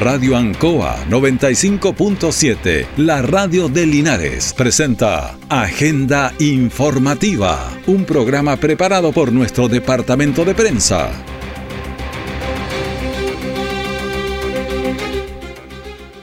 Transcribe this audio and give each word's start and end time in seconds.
Radio 0.00 0.36
Ancoa 0.36 1.04
95.7, 1.08 2.86
la 2.98 3.20
radio 3.20 3.68
de 3.68 3.84
Linares, 3.84 4.54
presenta 4.54 5.36
Agenda 5.48 6.32
Informativa, 6.38 7.76
un 7.88 8.04
programa 8.04 8.56
preparado 8.58 9.10
por 9.10 9.32
nuestro 9.32 9.66
departamento 9.66 10.44
de 10.44 10.54
prensa. 10.54 11.10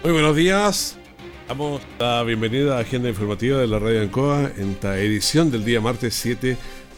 Muy 0.04 0.14
buenos 0.14 0.38
días. 0.38 0.98
Damos 1.50 1.82
la 2.00 2.24
bienvenida 2.24 2.78
a 2.78 2.80
Agenda 2.80 3.10
Informativa 3.10 3.60
de 3.60 3.68
la 3.68 3.80
Radio 3.80 4.04
Ancoa 4.04 4.52
en 4.56 4.72
esta 4.72 4.98
edición 5.00 5.52
del 5.52 5.66
día 5.66 5.82
martes 5.82 6.14
7 6.14 6.56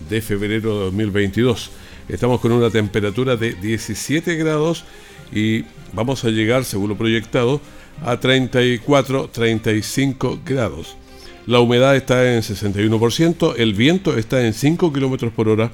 de 0.07 0.21
febrero 0.21 0.77
de 0.77 0.85
2022. 0.85 1.71
Estamos 2.07 2.39
con 2.39 2.51
una 2.51 2.69
temperatura 2.69 3.35
de 3.35 3.53
17 3.53 4.35
grados 4.35 4.85
y 5.33 5.65
vamos 5.93 6.23
a 6.23 6.29
llegar, 6.29 6.63
según 6.65 6.89
lo 6.89 6.97
proyectado, 6.97 7.59
a 8.03 8.19
34-35 8.19 10.39
grados. 10.45 10.97
La 11.45 11.59
humedad 11.59 11.95
está 11.95 12.33
en 12.33 12.41
61%, 12.41 13.53
el 13.57 13.73
viento 13.73 14.17
está 14.17 14.45
en 14.45 14.53
5 14.53 14.91
km 14.91 15.31
por 15.31 15.49
hora 15.49 15.71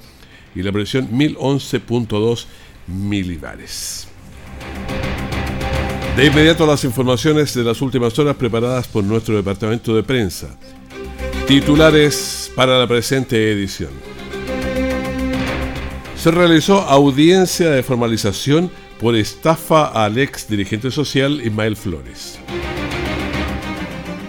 y 0.56 0.62
la 0.62 0.72
presión 0.72 1.10
1011.2 1.10 2.46
milibares. 2.88 4.08
De 6.16 6.28
inmediato 6.28 6.68
las 6.68 6.84
informaciones 6.84 7.56
de 7.56 7.64
las 7.64 7.82
últimas 7.82 8.18
horas 8.20 8.36
preparadas 8.36 8.88
por 8.88 9.04
nuestro 9.04 9.36
departamento 9.36 9.96
de 9.96 10.04
prensa. 10.04 10.56
Titulares 11.48 12.52
para 12.56 12.78
la 12.78 12.88
presente 12.88 13.52
edición. 13.52 13.90
Se 16.16 16.30
realizó 16.30 16.82
audiencia 16.82 17.72
de 17.72 17.82
formalización 17.82 18.70
por 19.04 19.18
estafa 19.18 19.88
al 19.88 20.18
ex 20.18 20.48
dirigente 20.48 20.90
social 20.90 21.42
Ismael 21.46 21.76
Flores. 21.76 22.40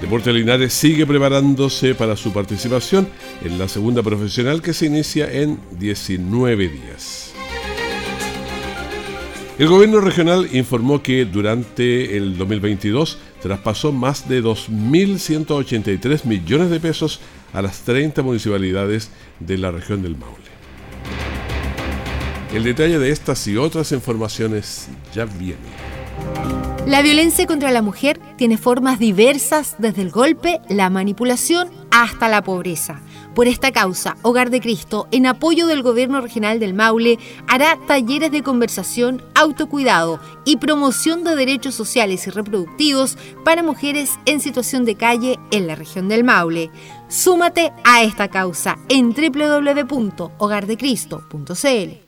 Deporte 0.00 0.33
Linares 0.33 0.72
sigue 0.72 1.06
preparándose 1.06 1.94
para 1.94 2.16
su 2.16 2.33
participación 2.33 3.06
en 3.44 3.56
la 3.56 3.69
segunda 3.69 4.03
profesional 4.03 4.61
que 4.62 4.72
se 4.72 4.86
inicia 4.86 5.31
en 5.31 5.61
19 5.78 6.69
días. 6.69 7.33
El 9.61 9.69
gobierno 9.69 10.00
regional 10.00 10.48
informó 10.53 11.00
que 11.05 11.25
durante 11.25 12.16
el 12.16 12.36
2022 12.36 13.19
traspasó 13.41 13.92
más 13.92 14.28
de 14.28 14.42
2.183 14.42 16.25
millones 16.25 16.70
de 16.70 16.81
pesos 16.81 17.20
a 17.53 17.62
las 17.62 17.83
30 17.83 18.22
municipalidades 18.22 19.12
de 19.38 19.56
la 19.56 19.70
región 19.70 20.03
del 20.03 20.16
Maule. 20.16 20.53
El 22.55 22.62
detalle 22.62 23.00
de 23.00 23.10
estas 23.10 23.48
y 23.48 23.56
otras 23.56 23.91
informaciones 23.91 24.86
ya 25.12 25.24
viene. 25.24 25.58
La 26.86 27.02
violencia 27.02 27.47
contra 27.47 27.72
la 27.72 27.83
mujer 27.83 28.20
tiene 28.36 28.58
formas 28.58 29.00
diversas 29.00 29.74
desde 29.78 30.02
el 30.02 30.12
golpe, 30.12 30.60
la 30.69 30.88
manipulación 30.88 31.69
hasta 31.91 32.28
la 32.28 32.44
pobreza. 32.44 33.00
Por 33.34 33.48
esta 33.48 33.72
causa, 33.72 34.16
Hogar 34.22 34.50
de 34.50 34.60
Cristo, 34.60 35.08
en 35.10 35.27
apoyo 35.27 35.66
del 35.66 35.82
Gobierno 35.82 36.20
Regional 36.20 36.60
del 36.60 36.75
Maule, 36.75 37.19
hará 37.48 37.77
talleres 37.88 38.30
de 38.30 38.44
conversación, 38.44 39.20
autocuidado 39.34 40.20
y 40.44 40.58
promoción 40.58 41.25
de 41.25 41.34
derechos 41.34 41.75
sociales 41.75 42.28
y 42.28 42.30
reproductivos 42.30 43.19
para 43.44 43.64
mujeres 43.64 44.12
en 44.27 44.38
situación 44.38 44.84
de 44.84 44.94
calle 44.94 45.41
en 45.50 45.66
la 45.66 45.75
región 45.75 46.06
del 46.06 46.22
Maule. 46.22 46.70
Súmate 47.08 47.72
a 47.82 48.05
esta 48.05 48.28
causa 48.28 48.78
en 48.88 49.12
www.hogardecristo.cl. 49.12 52.03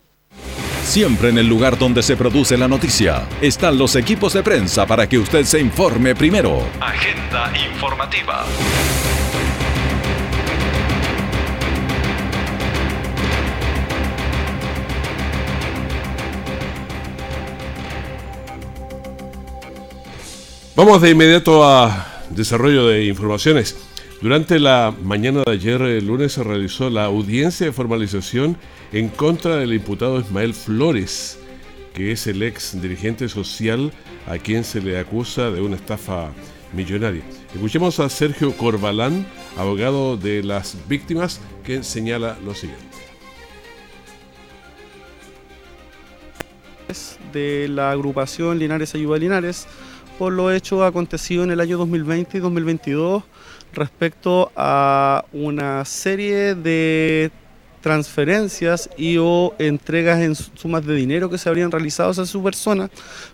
Siempre 0.87 1.31
en 1.31 1.37
el 1.37 1.49
lugar 1.49 1.77
donde 1.77 2.01
se 2.01 2.17
produce 2.17 2.57
la 2.57 2.69
noticia 2.69 3.27
están 3.43 3.77
los 3.77 3.97
equipos 3.97 4.33
de 4.33 4.43
prensa 4.43 4.87
para 4.87 5.09
que 5.09 5.19
usted 5.19 5.45
se 5.45 5.61
informe 5.61 6.15
primero. 6.15 6.65
Agenda 6.81 7.53
informativa. 7.75 8.47
Vamos 20.77 21.03
de 21.03 21.11
inmediato 21.11 21.69
a 21.69 22.23
desarrollo 22.31 22.87
de 22.87 23.07
informaciones. 23.07 23.77
Durante 24.23 24.59
la 24.59 24.95
mañana 25.03 25.43
de 25.45 25.53
ayer, 25.53 25.83
el 25.83 26.07
lunes, 26.07 26.33
se 26.33 26.43
realizó 26.43 26.89
la 26.89 27.05
audiencia 27.05 27.67
de 27.67 27.73
formalización 27.73 28.57
en 28.93 29.09
contra 29.09 29.57
del 29.57 29.75
imputado 29.75 30.19
Ismael 30.19 30.55
Flores, 30.55 31.39
que 31.95 32.13
es 32.13 32.27
el 32.27 32.43
ex 32.43 32.81
dirigente 32.81 33.29
social 33.29 33.93
a 34.27 34.39
quien 34.39 34.65
se 34.65 34.81
le 34.81 34.99
acusa 34.99 35.51
de 35.51 35.61
una 35.61 35.77
estafa 35.77 36.31
millonaria. 36.73 37.23
Escuchemos 37.55 38.01
a 38.01 38.09
Sergio 38.09 38.57
Corbalán, 38.57 39.27
abogado 39.59 40.17
de 40.17 40.43
las 40.43 40.77
víctimas, 40.89 41.41
que 41.63 41.83
señala 41.83 42.39
lo 42.43 42.55
siguiente. 42.55 42.85
De 47.35 47.69
la 47.69 47.91
agrupación 47.91 48.59
Linares 48.59 48.95
Ayuda 48.95 49.19
Linares 49.19 49.67
por 50.19 50.33
lo 50.33 50.51
hecho 50.51 50.85
acontecido 50.85 51.45
en 51.45 51.51
el 51.51 51.61
año 51.61 51.79
2020 51.79 52.39
y 52.39 52.41
2022 52.41 53.23
respecto 53.73 54.51
a 54.57 55.25
una 55.33 55.85
serie 55.85 56.55
de 56.55 57.31
transferencias 57.83 58.91
y 58.97 59.17
o 59.19 59.55
entregas 59.59 60.21
en 60.21 60.35
sumas 60.35 60.85
de 60.85 60.95
dinero 60.95 61.31
que 61.31 61.39
se 61.39 61.49
habrían 61.49 61.71
realizado 61.71 62.11
a 62.11 62.27
su 62.27 62.43
persona 62.43 62.91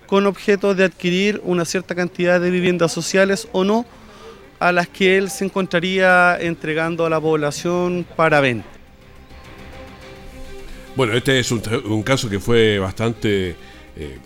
con 0.06 0.26
objeto 0.26 0.74
de 0.74 0.84
adquirir 0.84 1.40
una 1.44 1.64
cierta 1.64 1.94
cantidad 1.94 2.40
de 2.40 2.50
viviendas 2.50 2.92
sociales 2.92 3.48
o 3.52 3.64
no 3.64 3.86
a 4.58 4.72
las 4.72 4.88
que 4.88 5.16
él 5.16 5.30
se 5.30 5.44
encontraría 5.44 6.36
entregando 6.38 7.06
a 7.06 7.10
la 7.10 7.20
población 7.20 8.04
para 8.14 8.40
venta. 8.40 8.68
Bueno, 10.94 11.14
este 11.14 11.38
es 11.40 11.50
un, 11.50 12.02
caso 12.02 12.28
que 12.28 12.38
fue 12.38 12.78
bastante 12.78 13.56
eh, 13.96 14.18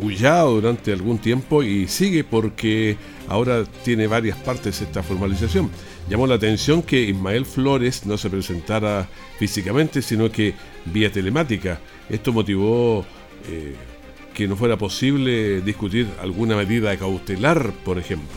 bullado 0.00 0.54
durante 0.54 0.92
algún 0.92 1.18
tiempo 1.18 1.62
y 1.62 1.86
sigue 1.86 2.24
porque 2.24 2.96
ahora 3.28 3.64
tiene 3.84 4.06
varias 4.06 4.38
partes 4.38 4.80
esta 4.80 5.02
formalización. 5.02 5.70
Llamó 6.08 6.26
la 6.26 6.36
atención 6.36 6.82
que 6.82 7.00
Ismael 7.02 7.44
Flores 7.44 8.06
no 8.06 8.16
se 8.16 8.30
presentara 8.30 9.08
físicamente, 9.38 10.02
sino 10.02 10.30
que 10.30 10.54
vía 10.86 11.12
telemática. 11.12 11.78
Esto 12.08 12.32
motivó 12.32 13.04
eh, 13.48 13.74
que 14.34 14.48
no 14.48 14.56
fuera 14.56 14.76
posible 14.76 15.60
discutir 15.60 16.08
alguna 16.20 16.56
medida 16.56 16.96
cautelar, 16.96 17.72
por 17.84 17.98
ejemplo. 17.98 18.28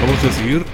Vamos 0.00 0.22
a 0.22 0.32
seguir 0.32 0.64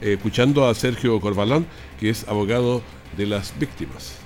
eh, 0.00 0.12
escuchando 0.14 0.68
a 0.68 0.74
Sergio 0.74 1.20
Corbalán, 1.20 1.66
que 1.98 2.10
es 2.10 2.26
abogado 2.28 2.82
de 3.16 3.26
las 3.26 3.52
víctimas. 3.58 4.18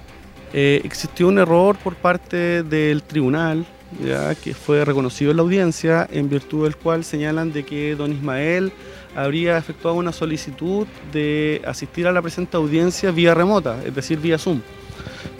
Eh, 0.52 0.80
existió 0.84 1.28
un 1.28 1.38
error 1.38 1.76
por 1.78 1.94
parte 1.94 2.62
del 2.62 3.02
tribunal 3.02 3.66
ya 3.98 4.34
que 4.34 4.54
fue 4.54 4.84
reconocido 4.84 5.30
en 5.30 5.38
la 5.38 5.42
audiencia, 5.42 6.08
en 6.10 6.28
virtud 6.28 6.64
del 6.64 6.76
cual 6.76 7.04
señalan 7.04 7.52
de 7.52 7.64
que 7.64 7.96
don 7.96 8.12
Ismael 8.12 8.72
habría 9.16 9.58
efectuado 9.58 9.96
una 9.96 10.12
solicitud 10.12 10.86
de 11.12 11.60
asistir 11.66 12.06
a 12.06 12.12
la 12.12 12.22
presente 12.22 12.56
audiencia 12.56 13.10
vía 13.10 13.34
remota, 13.34 13.82
es 13.84 13.94
decir, 13.94 14.18
vía 14.18 14.38
Zoom. 14.38 14.60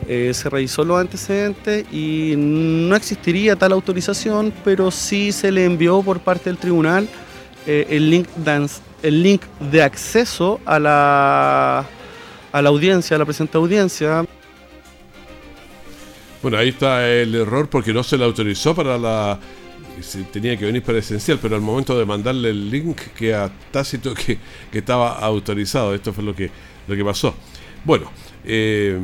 Eh, 0.09 0.33
se 0.35 0.51
revisó 0.51 0.85
los 0.85 0.99
antecedentes 0.99 1.85
y 1.93 2.35
no 2.37 2.97
existiría 2.97 3.55
tal 3.55 3.73
autorización, 3.73 4.53
pero 4.65 4.91
sí 4.91 5.31
se 5.31 5.53
le 5.53 5.65
envió 5.65 6.03
por 6.03 6.21
parte 6.21 6.51
del 6.51 6.59
tribunal 6.59 7.09
eh, 7.67 7.87
el, 7.91 8.11
link 8.11 8.27
el 9.03 9.23
link 9.23 9.43
de 9.71 9.83
acceso 9.83 10.61
a 10.65 10.79
la, 10.79 11.87
a 12.51 12.63
la 12.63 12.69
audiencia, 12.69 13.15
a 13.15 13.19
la 13.19 13.25
presente 13.25 13.57
audiencia. 13.57 14.27
Bueno, 16.43 16.57
ahí 16.57 16.71
está 16.71 17.07
el 17.07 17.35
error 17.35 17.69
porque 17.69 17.93
no 17.93 18.03
se 18.03 18.17
le 18.17 18.25
autorizó 18.25 18.75
para 18.75 18.97
la... 18.97 19.39
tenía 20.33 20.57
que 20.57 20.65
venir 20.65 20.83
presencial, 20.83 21.39
pero 21.41 21.55
al 21.55 21.61
momento 21.61 21.99
de 21.99 22.07
mandarle 22.07 22.51
el 22.51 22.71
link 22.71 22.99
queda 23.17 23.53
tácito 23.71 24.15
que, 24.27 24.39
que 24.71 24.79
estaba 24.79 25.19
autorizado. 25.19 25.95
Esto 25.95 26.13
fue 26.13 26.25
lo 26.25 26.35
que, 26.35 26.51
lo 26.89 26.97
que 26.97 27.05
pasó. 27.05 27.35
Bueno, 27.85 28.11
eh, 28.45 28.99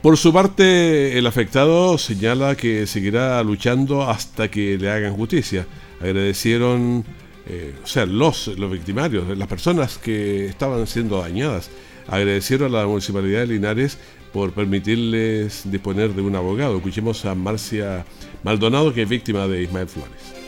por 0.00 0.16
su 0.16 0.32
parte, 0.32 1.18
el 1.18 1.26
afectado 1.26 1.98
señala 1.98 2.54
que 2.54 2.86
seguirá 2.86 3.42
luchando 3.42 4.08
hasta 4.08 4.48
que 4.48 4.78
le 4.78 4.88
hagan 4.90 5.14
justicia. 5.14 5.66
Agradecieron, 6.00 7.04
eh, 7.46 7.74
o 7.82 7.86
sea, 7.86 8.06
los, 8.06 8.46
los 8.58 8.70
victimarios, 8.70 9.36
las 9.36 9.48
personas 9.48 9.98
que 9.98 10.46
estaban 10.46 10.86
siendo 10.86 11.20
dañadas, 11.20 11.70
agradecieron 12.06 12.74
a 12.74 12.78
la 12.78 12.86
Municipalidad 12.86 13.40
de 13.40 13.48
Linares 13.48 13.98
por 14.32 14.52
permitirles 14.52 15.62
disponer 15.70 16.14
de 16.14 16.22
un 16.22 16.36
abogado. 16.36 16.76
Escuchemos 16.76 17.24
a 17.24 17.34
Marcia 17.34 18.04
Maldonado, 18.42 18.92
que 18.92 19.02
es 19.02 19.08
víctima 19.08 19.46
de 19.46 19.62
Ismael 19.62 19.88
Flores. 19.88 20.38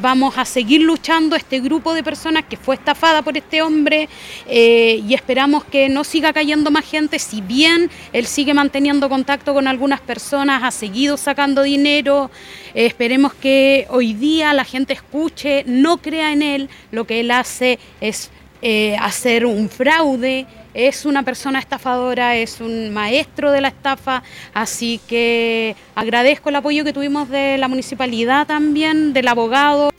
vamos 0.00 0.38
a 0.38 0.44
seguir 0.44 0.80
luchando 0.80 1.36
este 1.36 1.60
grupo 1.60 1.94
de 1.94 2.02
personas 2.02 2.44
que 2.44 2.56
fue 2.56 2.74
estafada 2.74 3.22
por 3.22 3.36
este 3.36 3.62
hombre 3.62 4.08
eh, 4.48 5.02
y 5.06 5.14
esperamos 5.14 5.64
que 5.64 5.88
no 5.88 6.04
siga 6.04 6.32
cayendo 6.32 6.70
más 6.70 6.84
gente, 6.84 7.18
si 7.18 7.40
bien 7.40 7.90
él 8.12 8.26
sigue 8.26 8.54
manteniendo 8.54 9.08
contacto 9.08 9.52
con 9.52 9.68
algunas 9.68 10.00
personas, 10.00 10.62
ha 10.62 10.70
seguido 10.70 11.16
sacando 11.16 11.62
dinero, 11.62 12.30
eh, 12.74 12.86
esperemos 12.86 13.34
que 13.34 13.86
hoy 13.90 14.14
día 14.14 14.54
la 14.54 14.64
gente 14.64 14.94
escuche, 14.94 15.64
no 15.66 15.98
crea 15.98 16.32
en 16.32 16.42
él, 16.42 16.68
lo 16.90 17.06
que 17.06 17.20
él 17.20 17.30
hace 17.30 17.78
es 18.00 18.30
eh, 18.62 18.96
hacer 18.98 19.44
un 19.44 19.68
fraude, 19.68 20.46
es 20.74 21.06
una 21.06 21.22
persona 21.22 21.60
estafadora, 21.60 22.36
es 22.36 22.60
un 22.60 22.92
maestro 22.92 23.52
de 23.52 23.60
la 23.60 23.68
estafa, 23.68 24.22
así 24.52 25.00
que 25.08 25.76
agradezco 25.94 26.50
el 26.50 26.56
apoyo 26.56 26.84
que 26.84 26.92
tuvimos 26.92 27.30
de 27.30 27.56
la 27.58 27.68
municipalidad 27.68 28.46
también, 28.46 29.12
del 29.12 29.28
abogado. 29.28 29.90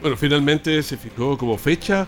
Bueno, 0.00 0.16
finalmente 0.16 0.82
se 0.82 0.96
fijó 0.96 1.36
como 1.36 1.58
fecha 1.58 2.06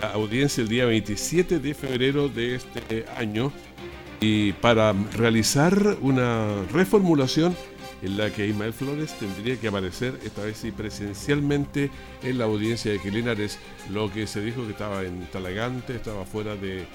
la 0.00 0.12
audiencia 0.12 0.62
el 0.62 0.68
día 0.68 0.84
27 0.84 1.58
de 1.58 1.74
febrero 1.74 2.28
de 2.28 2.56
este 2.56 3.04
año 3.16 3.52
y 4.20 4.52
para 4.52 4.92
realizar 5.16 5.96
una 6.00 6.64
reformulación 6.72 7.56
en 8.02 8.16
la 8.16 8.30
que 8.30 8.46
Ismael 8.46 8.72
Flores 8.72 9.16
tendría 9.18 9.56
que 9.56 9.68
aparecer, 9.68 10.18
esta 10.24 10.42
vez 10.42 10.58
sí 10.58 10.72
presencialmente, 10.72 11.90
en 12.22 12.38
la 12.38 12.44
audiencia 12.44 12.92
de 12.92 13.10
Linares, 13.10 13.58
lo 13.90 14.12
que 14.12 14.26
se 14.26 14.40
dijo 14.42 14.64
que 14.64 14.72
estaba 14.72 15.02
en 15.04 15.26
Talagante, 15.26 15.94
estaba 15.94 16.24
fuera 16.24 16.56
de, 16.56 16.78
de 16.78 16.86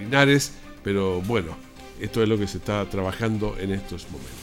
Linares, 0.00 0.54
pero 0.82 1.20
bueno, 1.22 1.56
esto 2.00 2.22
es 2.22 2.28
lo 2.28 2.38
que 2.38 2.46
se 2.46 2.58
está 2.58 2.88
trabajando 2.88 3.56
en 3.58 3.72
estos 3.72 4.06
momentos. 4.10 4.40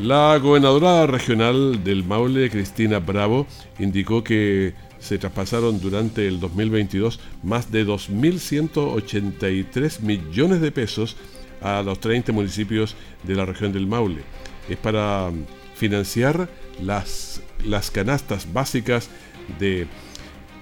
La 0.00 0.38
gobernadora 0.38 1.08
regional 1.08 1.82
del 1.82 2.04
Maule, 2.04 2.50
Cristina 2.50 3.00
Bravo, 3.00 3.48
indicó 3.80 4.22
que 4.22 4.72
se 5.00 5.18
traspasaron 5.18 5.80
durante 5.80 6.26
el 6.26 6.40
2022 6.40 7.20
más 7.42 7.70
de 7.70 7.86
2.183 7.86 10.00
millones 10.00 10.60
de 10.60 10.72
pesos 10.72 11.16
a 11.60 11.82
los 11.82 12.00
30 12.00 12.32
municipios 12.32 12.96
de 13.24 13.34
la 13.34 13.44
región 13.44 13.72
del 13.72 13.86
Maule. 13.86 14.22
Es 14.68 14.76
para 14.76 15.30
financiar 15.74 16.48
las, 16.82 17.42
las 17.64 17.90
canastas 17.90 18.52
básicas 18.52 19.08
de 19.58 19.86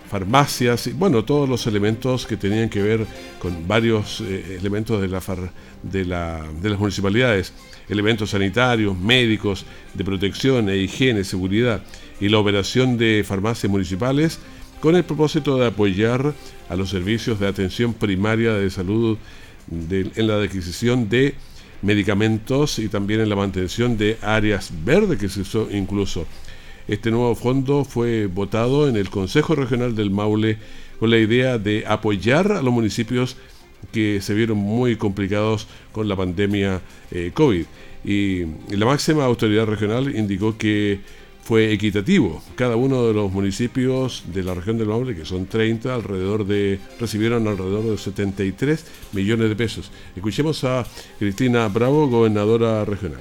farmacias 0.08 0.86
y 0.86 0.92
bueno, 0.92 1.24
todos 1.24 1.48
los 1.48 1.66
elementos 1.66 2.26
que 2.26 2.36
tenían 2.36 2.68
que 2.68 2.80
ver 2.80 3.04
con 3.40 3.66
varios 3.66 4.20
eh, 4.20 4.56
elementos 4.58 5.00
de, 5.00 5.08
la, 5.08 5.20
de, 5.82 6.04
la, 6.04 6.44
de 6.60 6.70
las 6.70 6.78
municipalidades, 6.78 7.52
elementos 7.88 8.30
sanitarios, 8.30 8.96
médicos, 8.96 9.66
de 9.94 10.04
protección 10.04 10.68
e 10.68 10.76
higiene, 10.76 11.24
seguridad 11.24 11.82
y 12.20 12.28
la 12.28 12.38
operación 12.38 12.96
de 12.96 13.24
farmacias 13.26 13.70
municipales 13.70 14.38
con 14.80 14.96
el 14.96 15.04
propósito 15.04 15.58
de 15.58 15.66
apoyar 15.66 16.34
a 16.68 16.76
los 16.76 16.90
servicios 16.90 17.40
de 17.40 17.48
atención 17.48 17.94
primaria 17.94 18.54
de 18.54 18.70
salud 18.70 19.18
en 19.90 20.26
la 20.26 20.36
adquisición 20.36 21.08
de 21.08 21.34
medicamentos 21.82 22.78
y 22.78 22.88
también 22.88 23.20
en 23.20 23.28
la 23.28 23.36
mantención 23.36 23.96
de 23.96 24.18
áreas 24.22 24.70
verdes 24.84 25.18
que 25.18 25.28
se 25.28 25.40
usó 25.40 25.68
incluso. 25.70 26.26
Este 26.88 27.10
nuevo 27.10 27.34
fondo 27.34 27.84
fue 27.84 28.26
votado 28.26 28.88
en 28.88 28.96
el 28.96 29.10
Consejo 29.10 29.54
Regional 29.54 29.96
del 29.96 30.10
Maule 30.10 30.58
con 31.00 31.10
la 31.10 31.18
idea 31.18 31.58
de 31.58 31.84
apoyar 31.86 32.52
a 32.52 32.62
los 32.62 32.72
municipios 32.72 33.36
que 33.92 34.20
se 34.20 34.34
vieron 34.34 34.58
muy 34.58 34.96
complicados 34.96 35.66
con 35.92 36.08
la 36.08 36.16
pandemia 36.16 36.80
eh, 37.10 37.30
COVID. 37.34 37.64
Y 38.04 38.44
la 38.70 38.86
máxima 38.86 39.24
autoridad 39.24 39.66
regional 39.66 40.14
indicó 40.14 40.56
que 40.56 41.00
fue 41.46 41.72
equitativo. 41.72 42.42
Cada 42.56 42.74
uno 42.74 43.06
de 43.06 43.14
los 43.14 43.30
municipios 43.30 44.24
de 44.26 44.42
la 44.42 44.52
región 44.52 44.78
del 44.78 44.88
Maule, 44.88 45.14
que 45.14 45.24
son 45.24 45.46
30, 45.46 45.94
alrededor 45.94 46.44
de 46.44 46.80
recibieron 46.98 47.46
alrededor 47.46 47.84
de 47.84 47.96
73 47.96 48.84
millones 49.12 49.48
de 49.48 49.54
pesos. 49.54 49.92
Escuchemos 50.16 50.64
a 50.64 50.84
Cristina 51.20 51.68
Bravo, 51.68 52.08
gobernadora 52.08 52.84
regional. 52.84 53.20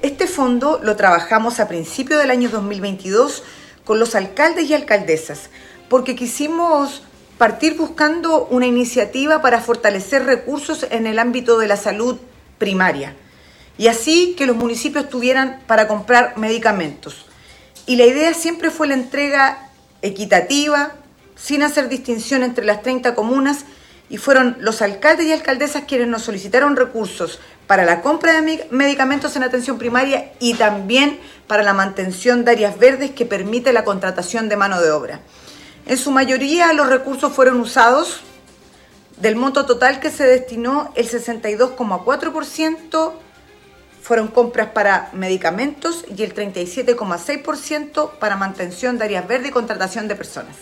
Este 0.00 0.26
fondo 0.26 0.80
lo 0.82 0.96
trabajamos 0.96 1.60
a 1.60 1.68
principios 1.68 2.22
del 2.22 2.30
año 2.30 2.48
2022 2.48 3.42
con 3.84 3.98
los 3.98 4.14
alcaldes 4.14 4.70
y 4.70 4.74
alcaldesas, 4.74 5.50
porque 5.90 6.16
quisimos 6.16 7.02
partir 7.36 7.76
buscando 7.76 8.46
una 8.46 8.66
iniciativa 8.66 9.42
para 9.42 9.60
fortalecer 9.60 10.24
recursos 10.24 10.86
en 10.90 11.06
el 11.06 11.18
ámbito 11.18 11.58
de 11.58 11.68
la 11.68 11.76
salud 11.76 12.16
primaria 12.56 13.14
y 13.76 13.86
así 13.86 14.34
que 14.36 14.46
los 14.46 14.56
municipios 14.56 15.08
tuvieran 15.08 15.60
para 15.66 15.86
comprar 15.86 16.36
medicamentos. 16.36 17.27
Y 17.88 17.96
la 17.96 18.04
idea 18.04 18.32
siempre 18.34 18.70
fue 18.70 18.86
la 18.86 18.92
entrega 18.92 19.70
equitativa, 20.02 20.92
sin 21.36 21.62
hacer 21.62 21.88
distinción 21.88 22.42
entre 22.42 22.66
las 22.66 22.82
30 22.82 23.14
comunas, 23.14 23.64
y 24.10 24.18
fueron 24.18 24.58
los 24.60 24.82
alcaldes 24.82 25.24
y 25.24 25.32
alcaldesas 25.32 25.84
quienes 25.88 26.06
nos 26.06 26.20
solicitaron 26.20 26.76
recursos 26.76 27.40
para 27.66 27.86
la 27.86 28.02
compra 28.02 28.38
de 28.38 28.66
medicamentos 28.70 29.36
en 29.36 29.42
atención 29.42 29.78
primaria 29.78 30.32
y 30.38 30.52
también 30.54 31.18
para 31.46 31.62
la 31.62 31.72
mantención 31.72 32.44
de 32.44 32.52
áreas 32.52 32.78
verdes 32.78 33.12
que 33.12 33.24
permite 33.24 33.72
la 33.72 33.84
contratación 33.84 34.50
de 34.50 34.56
mano 34.56 34.82
de 34.82 34.90
obra. 34.90 35.20
En 35.86 35.96
su 35.96 36.10
mayoría 36.10 36.74
los 36.74 36.90
recursos 36.90 37.32
fueron 37.32 37.58
usados 37.58 38.20
del 39.16 39.34
monto 39.34 39.64
total 39.64 39.98
que 39.98 40.10
se 40.10 40.24
destinó 40.24 40.92
el 40.94 41.08
62,4% 41.08 43.12
fueron 44.00 44.28
compras 44.28 44.68
para 44.70 45.10
medicamentos 45.12 46.04
y 46.16 46.22
el 46.22 46.34
37,6% 46.34 48.18
para 48.18 48.36
mantención 48.36 48.98
de 48.98 49.04
áreas 49.04 49.28
verdes 49.28 49.50
y 49.50 49.52
contratación 49.52 50.08
de 50.08 50.16
personas. 50.16 50.56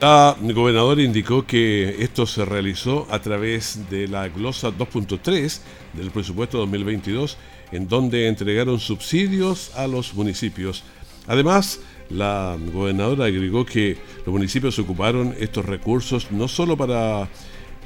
La 0.00 0.34
gobernadora 0.40 1.02
indicó 1.02 1.44
que 1.46 2.02
esto 2.02 2.24
se 2.24 2.46
realizó 2.46 3.06
a 3.10 3.18
través 3.20 3.90
de 3.90 4.08
la 4.08 4.28
glosa 4.28 4.68
2.3 4.70 5.60
del 5.92 6.10
presupuesto 6.10 6.56
2022, 6.56 7.36
en 7.72 7.86
donde 7.86 8.26
entregaron 8.26 8.80
subsidios 8.80 9.72
a 9.76 9.86
los 9.86 10.14
municipios. 10.14 10.84
Además, 11.26 11.80
la 12.08 12.56
gobernadora 12.72 13.26
agregó 13.26 13.66
que 13.66 13.98
los 14.24 14.28
municipios 14.28 14.78
ocuparon 14.78 15.34
estos 15.38 15.66
recursos 15.66 16.32
no 16.32 16.48
solo 16.48 16.78
para 16.78 17.28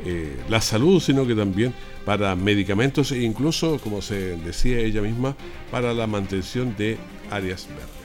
eh, 0.04 0.36
la 0.48 0.60
salud, 0.60 1.00
sino 1.00 1.26
que 1.26 1.34
también 1.34 1.72
para 2.04 2.34
medicamentos 2.36 3.12
e 3.12 3.22
incluso, 3.22 3.78
como 3.78 4.02
se 4.02 4.36
decía 4.36 4.78
ella 4.78 5.02
misma, 5.02 5.36
para 5.70 5.94
la 5.94 6.06
mantención 6.06 6.74
de 6.76 6.98
áreas 7.30 7.68
verdes. 7.68 8.03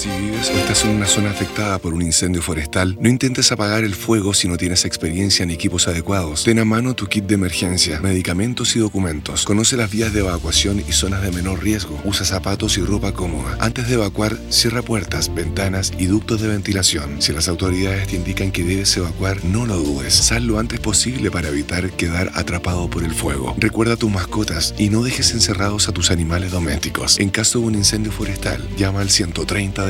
Si 0.00 0.08
vives 0.08 0.48
o 0.48 0.52
estás 0.54 0.82
en 0.86 0.92
una 0.92 1.04
zona 1.04 1.30
afectada 1.30 1.78
por 1.78 1.92
un 1.92 2.00
incendio 2.00 2.40
forestal, 2.40 2.96
no 2.98 3.10
intentes 3.10 3.52
apagar 3.52 3.84
el 3.84 3.94
fuego 3.94 4.32
si 4.32 4.48
no 4.48 4.56
tienes 4.56 4.86
experiencia 4.86 5.44
ni 5.44 5.52
equipos 5.52 5.88
adecuados. 5.88 6.44
Ten 6.44 6.58
a 6.58 6.64
mano 6.64 6.94
tu 6.94 7.06
kit 7.06 7.26
de 7.26 7.34
emergencia, 7.34 8.00
medicamentos 8.00 8.74
y 8.76 8.78
documentos. 8.78 9.44
Conoce 9.44 9.76
las 9.76 9.90
vías 9.90 10.14
de 10.14 10.20
evacuación 10.20 10.82
y 10.88 10.92
zonas 10.92 11.20
de 11.20 11.30
menor 11.32 11.62
riesgo. 11.62 12.00
Usa 12.06 12.24
zapatos 12.24 12.78
y 12.78 12.80
ropa 12.80 13.12
cómoda. 13.12 13.58
Antes 13.60 13.88
de 13.88 13.96
evacuar, 13.96 14.38
cierra 14.48 14.80
puertas, 14.80 15.34
ventanas 15.34 15.92
y 15.98 16.06
ductos 16.06 16.40
de 16.40 16.48
ventilación. 16.48 17.20
Si 17.20 17.34
las 17.34 17.48
autoridades 17.48 18.08
te 18.08 18.16
indican 18.16 18.52
que 18.52 18.64
debes 18.64 18.96
evacuar, 18.96 19.44
no 19.44 19.66
lo 19.66 19.76
dudes. 19.76 20.14
Sal 20.14 20.46
lo 20.46 20.58
antes 20.58 20.80
posible 20.80 21.30
para 21.30 21.48
evitar 21.48 21.90
quedar 21.90 22.30
atrapado 22.36 22.88
por 22.88 23.04
el 23.04 23.12
fuego. 23.12 23.54
Recuerda 23.58 23.96
tus 23.96 24.10
mascotas 24.10 24.74
y 24.78 24.88
no 24.88 25.02
dejes 25.02 25.32
encerrados 25.32 25.90
a 25.90 25.92
tus 25.92 26.10
animales 26.10 26.52
domésticos. 26.52 27.18
En 27.18 27.28
caso 27.28 27.58
de 27.58 27.66
un 27.66 27.74
incendio 27.74 28.12
forestal, 28.12 28.66
llama 28.78 29.02
al 29.02 29.10
130 29.10 29.89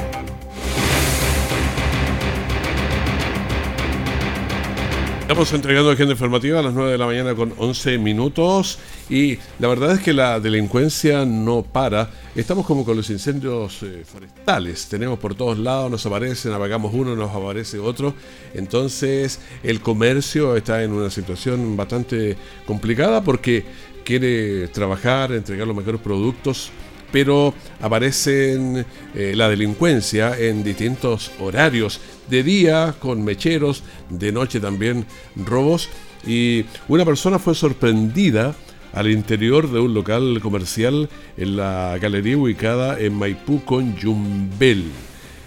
Estamos 5.31 5.53
entregando 5.53 5.91
agenda 5.91 6.11
informativa 6.11 6.59
a 6.59 6.61
las 6.61 6.73
9 6.73 6.91
de 6.91 6.97
la 6.97 7.05
mañana 7.05 7.33
con 7.33 7.53
11 7.57 7.97
minutos 7.99 8.79
y 9.09 9.37
la 9.59 9.69
verdad 9.69 9.93
es 9.93 10.01
que 10.01 10.11
la 10.11 10.41
delincuencia 10.41 11.23
no 11.25 11.63
para. 11.63 12.09
Estamos 12.35 12.65
como 12.65 12.83
con 12.83 12.97
los 12.97 13.09
incendios 13.09 13.81
eh, 13.81 14.03
forestales. 14.03 14.89
Tenemos 14.89 15.17
por 15.19 15.33
todos 15.33 15.57
lados, 15.57 15.89
nos 15.89 16.05
aparecen, 16.05 16.51
apagamos 16.51 16.93
uno, 16.93 17.15
nos 17.15 17.33
aparece 17.33 17.79
otro. 17.79 18.13
Entonces 18.53 19.39
el 19.63 19.79
comercio 19.79 20.57
está 20.57 20.83
en 20.83 20.91
una 20.91 21.09
situación 21.09 21.77
bastante 21.77 22.35
complicada 22.67 23.23
porque 23.23 23.63
quiere 24.03 24.67
trabajar, 24.67 25.31
entregar 25.31 25.65
los 25.65 25.77
mejores 25.77 26.01
productos 26.01 26.71
pero 27.11 27.53
aparecen 27.81 28.85
eh, 29.15 29.33
la 29.35 29.49
delincuencia 29.49 30.37
en 30.37 30.63
distintos 30.63 31.31
horarios, 31.39 31.99
de 32.29 32.43
día 32.43 32.95
con 32.99 33.23
mecheros, 33.23 33.83
de 34.09 34.31
noche 34.31 34.59
también 34.59 35.05
robos, 35.35 35.89
y 36.25 36.65
una 36.87 37.05
persona 37.05 37.39
fue 37.39 37.55
sorprendida 37.55 38.55
al 38.93 39.09
interior 39.09 39.71
de 39.71 39.79
un 39.79 39.93
local 39.93 40.39
comercial 40.41 41.09
en 41.37 41.55
la 41.55 41.97
galería 41.99 42.37
ubicada 42.37 42.99
en 42.99 43.13
Maipú 43.13 43.63
con 43.63 43.95
Yumbel. 43.95 44.85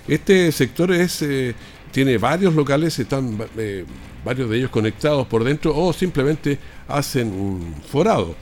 Este 0.09 0.51
sector 0.53 0.93
es, 0.93 1.23
eh, 1.23 1.55
tiene 1.91 2.19
varios 2.19 2.55
locales, 2.55 2.99
están 2.99 3.39
eh, 3.57 3.85
varios 4.25 4.51
de 4.51 4.59
ellos 4.59 4.71
conectados 4.71 5.27
por 5.27 5.45
dentro 5.45 5.77
o 5.77 5.93
simplemente 5.93 6.59
hacen 6.89 7.29
un 7.29 7.75
forado. 7.87 8.35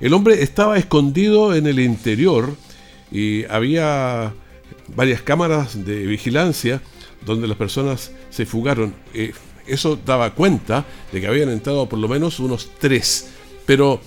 El 0.00 0.12
hombre 0.12 0.42
estaba 0.42 0.78
escondido 0.78 1.54
en 1.54 1.66
el 1.66 1.80
interior 1.80 2.54
y 3.10 3.44
había 3.44 4.34
varias 4.94 5.22
cámaras 5.22 5.84
de 5.84 6.06
vigilancia 6.06 6.82
donde 7.24 7.48
las 7.48 7.56
personas 7.56 8.12
se 8.30 8.46
fugaron. 8.46 8.94
Eh, 9.14 9.32
eso 9.66 9.98
daba 10.04 10.34
cuenta 10.34 10.84
de 11.12 11.20
que 11.20 11.26
habían 11.26 11.48
entrado 11.48 11.88
por 11.88 11.98
lo 11.98 12.08
menos 12.08 12.38
unos 12.38 12.70
tres, 12.78 13.30
pero 13.64 14.00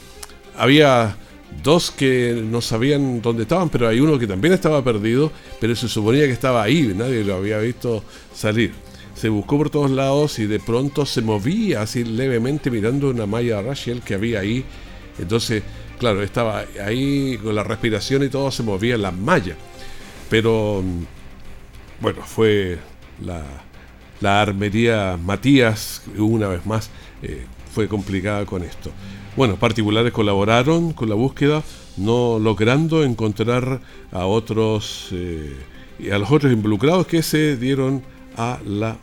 había 0.57 1.17
dos 1.63 1.91
que 1.91 2.41
no 2.49 2.61
sabían 2.61 3.21
dónde 3.21 3.43
estaban, 3.43 3.69
pero 3.69 3.87
hay 3.87 3.99
uno 3.99 4.17
que 4.17 4.27
también 4.27 4.53
estaba 4.53 4.83
perdido, 4.83 5.31
pero 5.59 5.75
se 5.75 5.87
suponía 5.87 6.25
que 6.25 6.31
estaba 6.31 6.63
ahí, 6.63 6.93
nadie 6.95 7.23
lo 7.23 7.35
había 7.35 7.59
visto 7.59 8.03
salir. 8.33 8.71
Se 9.15 9.27
buscó 9.27 9.57
por 9.57 9.69
todos 9.69 9.91
lados 9.91 10.39
y 10.39 10.45
de 10.45 10.59
pronto 10.59 11.05
se 11.05 11.21
movía 11.21 11.81
así 11.81 12.05
levemente 12.05 12.71
mirando 12.71 13.09
una 13.09 13.25
malla 13.25 13.61
Rachel 13.61 14.01
que 14.01 14.13
había 14.13 14.39
ahí. 14.39 14.63
Entonces, 15.19 15.63
claro, 15.97 16.23
estaba 16.23 16.63
ahí 16.83 17.37
con 17.37 17.55
la 17.55 17.63
respiración 17.63 18.23
y 18.23 18.29
todo 18.29 18.51
se 18.51 18.63
movía 18.63 18.95
en 18.95 19.01
la 19.01 19.11
malla. 19.11 19.55
Pero, 20.29 20.81
mm, 20.83 22.01
bueno, 22.01 22.21
fue 22.23 22.79
la, 23.21 24.41
armería 24.41 25.17
Matías, 25.21 26.03
una 26.17 26.47
vez 26.47 26.65
más, 26.65 26.89
eh, 27.21 27.45
fue 27.73 27.87
complicada 27.87 28.45
con 28.45 28.63
esto. 28.63 28.91
Bueno, 29.35 29.55
particulares 29.55 30.11
colaboraron 30.11 30.93
con 30.93 31.09
la 31.09 31.15
búsqueda, 31.15 31.63
no 31.97 32.39
logrando 32.39 33.03
encontrar 33.03 33.79
a 34.11 34.25
otros 34.25 35.09
eh, 35.11 35.55
y 35.99 36.09
a 36.09 36.17
los 36.17 36.31
otros 36.31 36.51
involucrados 36.51 37.07
que 37.07 37.21
se 37.21 37.57
dieron 37.57 38.03
a 38.37 38.59
la 38.65 38.97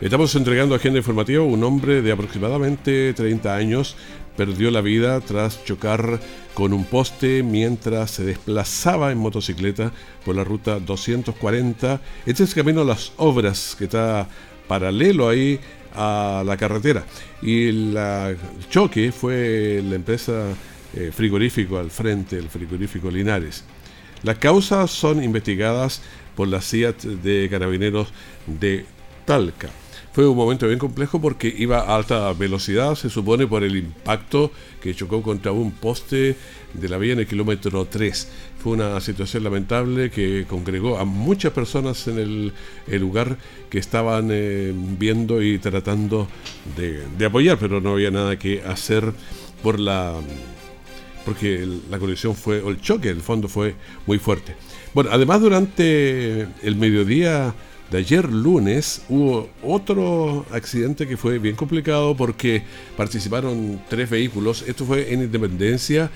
Estamos 0.00 0.34
entregando 0.34 0.74
agenda 0.74 0.98
informativa. 0.98 1.44
Un 1.44 1.62
hombre 1.62 2.00
de 2.00 2.10
aproximadamente 2.10 3.12
30 3.12 3.54
años 3.54 3.96
perdió 4.34 4.70
la 4.70 4.80
vida 4.80 5.20
tras 5.20 5.62
chocar 5.66 6.18
con 6.54 6.72
un 6.72 6.86
poste 6.86 7.42
mientras 7.42 8.12
se 8.12 8.24
desplazaba 8.24 9.12
en 9.12 9.18
motocicleta 9.18 9.92
por 10.24 10.36
la 10.36 10.42
ruta 10.42 10.80
240. 10.80 12.00
Este 12.24 12.44
es 12.44 12.48
el 12.48 12.54
camino 12.54 12.80
a 12.80 12.84
las 12.84 13.12
obras 13.18 13.76
que 13.76 13.84
está 13.84 14.26
paralelo 14.66 15.28
ahí 15.28 15.60
a 15.94 16.44
la 16.46 16.56
carretera. 16.56 17.04
Y 17.42 17.68
el 17.68 18.38
choque 18.70 19.12
fue 19.12 19.82
la 19.84 19.96
empresa 19.96 20.44
eh, 20.94 21.10
frigorífico 21.14 21.78
al 21.78 21.90
frente, 21.90 22.38
el 22.38 22.48
frigorífico 22.48 23.10
Linares. 23.10 23.64
Las 24.22 24.38
causas 24.38 24.90
son 24.90 25.22
investigadas 25.22 26.00
por 26.34 26.48
la 26.48 26.62
CIAT 26.62 27.02
de 27.02 27.48
Carabineros 27.50 28.08
de 28.46 28.86
Talca. 29.26 29.68
Fue 30.12 30.26
un 30.26 30.36
momento 30.36 30.66
bien 30.66 30.80
complejo 30.80 31.20
porque 31.20 31.54
iba 31.56 31.78
a 31.78 31.94
alta 31.94 32.32
velocidad, 32.32 32.96
se 32.96 33.08
supone 33.08 33.46
por 33.46 33.62
el 33.62 33.76
impacto 33.76 34.50
que 34.82 34.92
chocó 34.92 35.22
contra 35.22 35.52
un 35.52 35.70
poste 35.70 36.34
de 36.74 36.88
la 36.88 36.98
vía 36.98 37.12
en 37.12 37.20
el 37.20 37.28
kilómetro 37.28 37.84
3. 37.84 38.28
Fue 38.58 38.72
una 38.72 39.00
situación 39.00 39.44
lamentable 39.44 40.10
que 40.10 40.46
congregó 40.48 40.98
a 40.98 41.04
muchas 41.04 41.52
personas 41.52 42.08
en 42.08 42.18
el, 42.18 43.00
lugar 43.00 43.38
que 43.70 43.78
estaban 43.78 44.30
eh, 44.32 44.72
viendo 44.74 45.42
y 45.42 45.58
tratando 45.58 46.26
de, 46.76 47.24
apoyar, 47.24 47.56
pero 47.58 47.80
no 47.80 47.92
había 47.92 48.10
nada 48.10 48.36
que 48.36 48.62
hacer 48.62 49.12
por 49.62 49.78
la 49.78 50.14
porque 51.24 51.68
la 51.90 51.98
colisión 51.98 52.34
fue, 52.34 52.62
o 52.62 52.70
el 52.70 52.80
choque, 52.80 53.10
el 53.10 53.20
fondo 53.20 53.46
fue 53.46 53.74
muy 54.06 54.18
fuerte. 54.18 54.56
Bueno, 54.94 55.10
además 55.12 55.40
durante 55.40 56.48
el 56.62 56.76
mediodía 56.76 57.54
de 57.90 57.98
ayer 57.98 58.30
lunes 58.30 59.02
hubo 59.08 59.50
otro 59.62 60.46
accidente 60.52 61.08
que 61.08 61.16
fue 61.16 61.38
bien 61.38 61.56
complicado 61.56 62.16
porque 62.16 62.62
participaron 62.96 63.82
tres 63.88 64.08
vehículos. 64.08 64.62
Esto 64.66 64.84
fue 64.84 65.12
en 65.12 65.22
Independencia. 65.22 66.10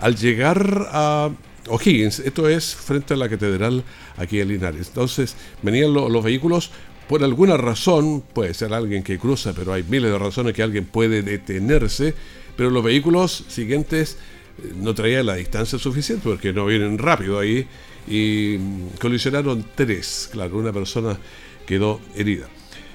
Al 0.00 0.16
llegar 0.16 0.88
a 0.90 1.30
O'Higgins, 1.68 2.20
esto 2.20 2.48
es 2.48 2.74
frente 2.74 3.14
a 3.14 3.16
la 3.16 3.28
catedral 3.28 3.84
aquí 4.16 4.40
en 4.40 4.48
Linares. 4.48 4.88
Entonces 4.88 5.36
venían 5.62 5.92
los 5.92 6.24
vehículos 6.24 6.70
por 7.08 7.24
alguna 7.24 7.56
razón, 7.56 8.22
puede 8.32 8.52
ser 8.52 8.72
alguien 8.74 9.02
que 9.02 9.18
cruza, 9.18 9.54
pero 9.54 9.72
hay 9.72 9.82
miles 9.82 10.12
de 10.12 10.18
razones 10.18 10.52
que 10.52 10.62
alguien 10.62 10.84
puede 10.84 11.22
detenerse, 11.22 12.14
pero 12.54 12.68
los 12.68 12.84
vehículos 12.84 13.44
siguientes 13.48 14.18
eh, 14.62 14.72
no 14.76 14.94
traían 14.94 15.24
la 15.26 15.36
distancia 15.36 15.78
suficiente 15.78 16.28
porque 16.28 16.52
no 16.52 16.66
vienen 16.66 16.98
rápido 16.98 17.38
ahí 17.38 17.66
y 18.08 18.58
colisionaron 19.00 19.64
tres. 19.74 20.28
Claro, 20.32 20.58
una 20.58 20.72
persona 20.72 21.18
quedó 21.66 22.00
herida. 22.16 22.48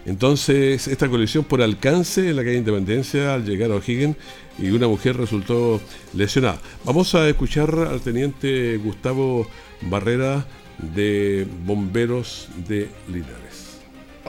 Entonces, 0.05 0.88
esta 0.88 1.08
colisión 1.08 1.46
por 1.46 1.62
alcance 1.62 2.29
en 2.29 2.36
la 2.36 2.43
calle 2.43 2.58
Independencia 2.58 3.34
al 3.34 3.46
llegar 3.46 3.72
a 3.72 3.75
O'Higgins 3.75 4.17
y 4.60 4.70
una 4.72 4.88
mujer 4.88 5.15
resultó 5.15 5.82
lesionada. 6.13 6.60
Vamos 6.84 7.15
a 7.15 7.29
escuchar 7.29 7.74
al 7.89 8.01
teniente 8.01 8.77
Gustavo 8.77 9.48
Barrera 9.82 10.46
de 10.77 11.48
Bomberos 11.65 12.50
de 12.67 12.89
Linares. 13.08 13.79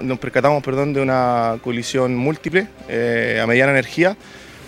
Nos 0.01 0.19
percatamos, 0.19 0.63
perdón, 0.63 0.93
de 0.93 1.01
una 1.01 1.59
colisión 1.63 2.15
múltiple 2.17 2.69
eh, 2.89 3.41
a 3.43 3.47
mediana 3.47 3.73
energía 3.73 4.17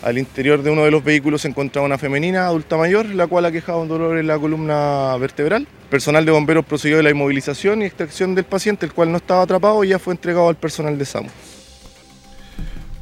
al 0.02 0.18
interior 0.18 0.62
de 0.62 0.70
uno 0.70 0.84
de 0.84 0.90
los 0.90 1.02
vehículos 1.02 1.42
se 1.42 1.48
encontraba 1.48 1.86
una 1.86 1.98
femenina 1.98 2.46
adulta 2.46 2.76
mayor, 2.76 3.06
la 3.06 3.26
cual 3.26 3.44
aquejaba 3.44 3.78
un 3.78 3.88
dolor 3.88 4.18
en 4.18 4.26
la 4.26 4.38
columna 4.38 5.16
vertebral. 5.18 5.66
Personal 5.90 6.24
de 6.24 6.32
bomberos 6.32 6.64
procedió 6.64 6.96
de 6.98 7.02
la 7.02 7.10
inmovilización 7.10 7.82
y 7.82 7.86
extracción 7.86 8.34
del 8.34 8.44
paciente, 8.44 8.86
el 8.86 8.92
cual 8.92 9.10
no 9.10 9.18
estaba 9.18 9.42
atrapado 9.42 9.82
y 9.84 9.88
ya 9.88 9.98
fue 9.98 10.14
entregado 10.14 10.48
al 10.48 10.56
personal 10.56 10.98
de 10.98 11.04
SAMU. 11.04 11.28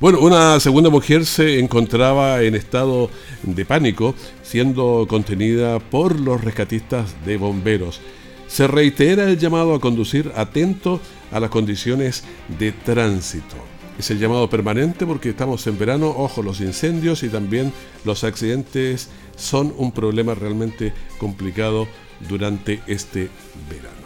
Bueno, 0.00 0.20
una 0.20 0.60
segunda 0.60 0.90
mujer 0.90 1.24
se 1.24 1.58
encontraba 1.58 2.42
en 2.42 2.54
estado 2.54 3.10
de 3.42 3.64
pánico, 3.64 4.14
siendo 4.42 5.06
contenida 5.08 5.78
por 5.78 6.18
los 6.18 6.42
rescatistas 6.42 7.14
de 7.24 7.36
bomberos. 7.36 8.00
Se 8.46 8.66
reitera 8.66 9.24
el 9.24 9.38
llamado 9.38 9.74
a 9.74 9.80
conducir 9.80 10.32
atento 10.36 11.00
a 11.32 11.40
las 11.40 11.50
condiciones 11.50 12.24
de 12.58 12.72
tránsito 12.72 13.73
es 13.98 14.10
el 14.10 14.18
llamado 14.18 14.48
permanente 14.50 15.06
porque 15.06 15.30
estamos 15.30 15.66
en 15.66 15.78
verano, 15.78 16.08
ojo, 16.08 16.42
los 16.42 16.60
incendios 16.60 17.22
y 17.22 17.28
también 17.28 17.72
los 18.04 18.24
accidentes 18.24 19.08
son 19.36 19.74
un 19.76 19.92
problema 19.92 20.34
realmente 20.34 20.92
complicado 21.18 21.86
durante 22.28 22.80
este 22.86 23.30
verano. 23.70 24.03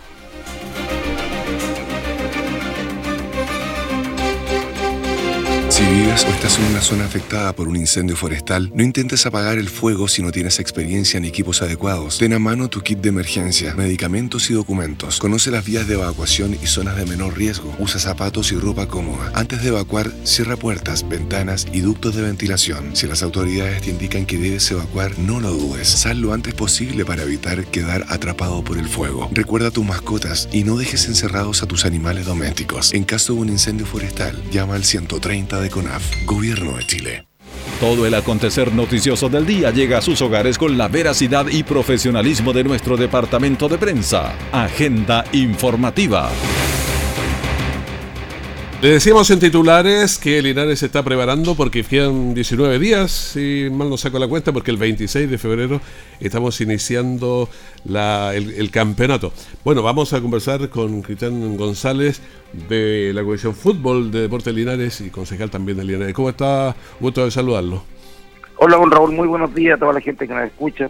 Si 5.88 5.95
vives 5.95 6.23
o 6.26 6.28
estás 6.28 6.59
en 6.59 6.66
una 6.66 6.83
zona 6.83 7.07
afectada 7.07 7.54
por 7.54 7.66
un 7.66 7.75
incendio 7.75 8.14
forestal, 8.14 8.71
no 8.75 8.83
intentes 8.83 9.25
apagar 9.25 9.57
el 9.57 9.71
fuego 9.71 10.07
si 10.07 10.21
no 10.21 10.30
tienes 10.30 10.61
experiencia 10.61 11.18
ni 11.18 11.28
equipos 11.28 11.62
adecuados. 11.62 12.18
Ten 12.18 12.35
a 12.35 12.38
mano 12.38 12.68
tu 12.68 12.83
kit 12.83 12.99
de 12.99 13.09
emergencia, 13.09 13.73
medicamentos 13.75 14.50
y 14.50 14.52
documentos. 14.52 15.18
Conoce 15.18 15.50
las 15.50 15.64
vías 15.64 15.88
de 15.88 15.95
evacuación 15.95 16.59
y 16.62 16.66
zonas 16.66 16.97
de 16.97 17.07
menor 17.07 17.38
riesgo. 17.38 17.75
Usa 17.78 17.99
zapatos 17.99 18.52
y 18.52 18.57
ropa 18.57 18.87
cómoda. 18.87 19.33
Antes 19.35 19.62
de 19.62 19.68
evacuar, 19.68 20.12
cierra 20.25 20.59
puertas, 20.59 21.09
ventanas 21.09 21.66
y 21.73 21.80
ductos 21.80 22.14
de 22.14 22.21
ventilación. 22.21 22.95
Si 22.95 23.07
las 23.07 23.23
autoridades 23.23 23.80
te 23.80 23.88
indican 23.88 24.26
que 24.26 24.37
debes 24.37 24.71
evacuar, 24.71 25.18
no 25.18 25.40
lo 25.40 25.52
dudes. 25.52 25.88
Sal 25.88 26.21
lo 26.21 26.35
antes 26.35 26.52
posible 26.52 27.07
para 27.07 27.23
evitar 27.23 27.64
quedar 27.64 28.04
atrapado 28.11 28.62
por 28.62 28.76
el 28.76 28.88
fuego. 28.90 29.30
Recuerda 29.33 29.68
a 29.68 29.71
tus 29.71 29.87
mascotas 29.87 30.50
y 30.52 30.64
no 30.64 30.76
dejes 30.76 31.07
encerrados 31.07 31.62
a 31.62 31.66
tus 31.66 31.87
animales 31.87 32.26
domésticos. 32.26 32.92
En 32.92 33.04
caso 33.04 33.33
de 33.33 33.40
un 33.40 33.49
incendio 33.49 33.87
forestal, 33.87 34.38
llama 34.50 34.75
al 34.75 34.85
130 34.85 35.62
de 35.62 35.77
Gobierno 36.25 36.76
de 36.76 36.85
Chile. 36.85 37.28
Todo 37.80 38.06
el 38.06 38.14
acontecer 38.14 38.73
noticioso 38.73 39.28
del 39.28 39.47
día 39.47 39.70
llega 39.70 39.99
a 39.99 40.02
sus 40.02 40.20
hogares 40.20 40.58
con 40.58 40.76
la 40.76 40.88
veracidad 40.88 41.47
y 41.47 41.62
profesionalismo 41.62 42.52
de 42.52 42.64
nuestro 42.64 42.97
departamento 42.97 43.68
de 43.68 43.78
prensa. 43.78 44.35
Agenda 44.50 45.25
informativa. 45.32 46.30
Le 48.80 48.90
decíamos 48.90 49.28
en 49.32 49.40
titulares 49.40 50.18
que 50.18 50.40
Linares 50.40 50.78
se 50.78 50.87
está 50.87 51.02
preparando 51.02 51.56
porque 51.56 51.82
quedan 51.82 52.32
19 52.32 52.78
días, 52.78 53.11
si 53.11 53.68
mal 53.73 53.90
no 53.90 53.97
saco 53.97 54.20
la 54.20 54.28
cuenta, 54.28 54.52
porque 54.52 54.70
el 54.70 54.76
26 54.76 55.28
de 55.28 55.37
febrero 55.37 55.80
estamos 56.20 56.61
iniciando 56.61 57.49
el, 57.85 58.70
campeonato. 58.70 59.32
Bueno, 59.64 59.82
vamos 59.82 60.12
a 60.12 60.20
conversar 60.20 60.68
con 60.68 61.02
Cristian 61.02 61.56
González 61.56 62.23
de 62.68 63.11
la 63.12 63.25
Comisión 63.25 63.52
Fútbol 63.52 64.12
de 64.12 64.20
Deportes 64.20 64.54
Linares 64.54 65.00
y 65.00 65.11
concejal 65.11 65.50
también 65.50 65.78
de 65.78 65.85
Linares. 65.85 66.14
¿Cómo 66.14 66.28
está? 66.28 66.76
Gusto 67.00 67.25
de 67.25 67.32
saludarlo. 67.32 67.82
Hola, 68.58 68.76
don 68.76 68.92
Raúl, 68.92 69.11
muy 69.11 69.26
buenos 69.26 69.52
días 69.56 69.75
a 69.75 69.80
toda 69.80 69.94
la 69.94 70.00
gente 70.00 70.28
que 70.28 70.35
nos 70.35 70.44
escucha, 70.44 70.87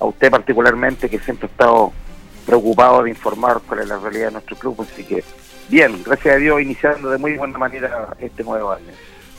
a 0.00 0.06
usted 0.06 0.28
particularmente 0.28 1.08
que 1.08 1.20
siempre 1.20 1.46
ha 1.46 1.50
estado 1.52 1.92
preocupado 2.44 3.04
de 3.04 3.10
informar 3.10 3.60
cuál 3.64 3.78
es 3.78 3.88
la 3.88 3.98
realidad 4.00 4.26
de 4.26 4.32
nuestro 4.32 4.56
club, 4.56 4.76
así 4.80 5.04
que 5.04 5.22
bien, 5.68 6.02
gracias 6.04 6.34
a 6.34 6.38
Dios, 6.38 6.60
iniciando 6.60 7.10
de 7.10 7.18
muy 7.18 7.36
buena 7.36 7.58
manera 7.58 8.08
este 8.20 8.44
nuevo 8.44 8.72
año. 8.72 8.86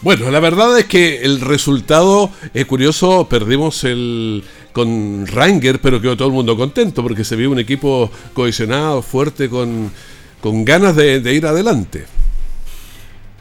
Bueno, 0.02 0.32
la 0.32 0.40
verdad 0.40 0.80
es 0.80 0.86
que 0.86 1.24
el 1.24 1.42
resultado 1.42 2.30
es 2.54 2.66
curioso, 2.66 3.28
perdimos 3.28 3.84
el 3.84 4.44
con 4.72 5.28
Ranger, 5.28 5.80
pero 5.82 6.00
quedó 6.00 6.16
todo 6.16 6.30
el 6.30 6.34
mundo 6.34 6.56
contento 6.56 7.04
porque 7.04 7.26
se 7.26 7.36
vio 7.36 7.52
un 7.52 7.60
equipo 7.60 8.10
cohesionado, 8.34 9.02
fuerte, 9.02 9.50
con, 9.50 9.92
con 10.42 10.64
ganas 10.64 10.96
de, 10.96 11.18
ir 11.34 11.46
adelante. 11.46 12.06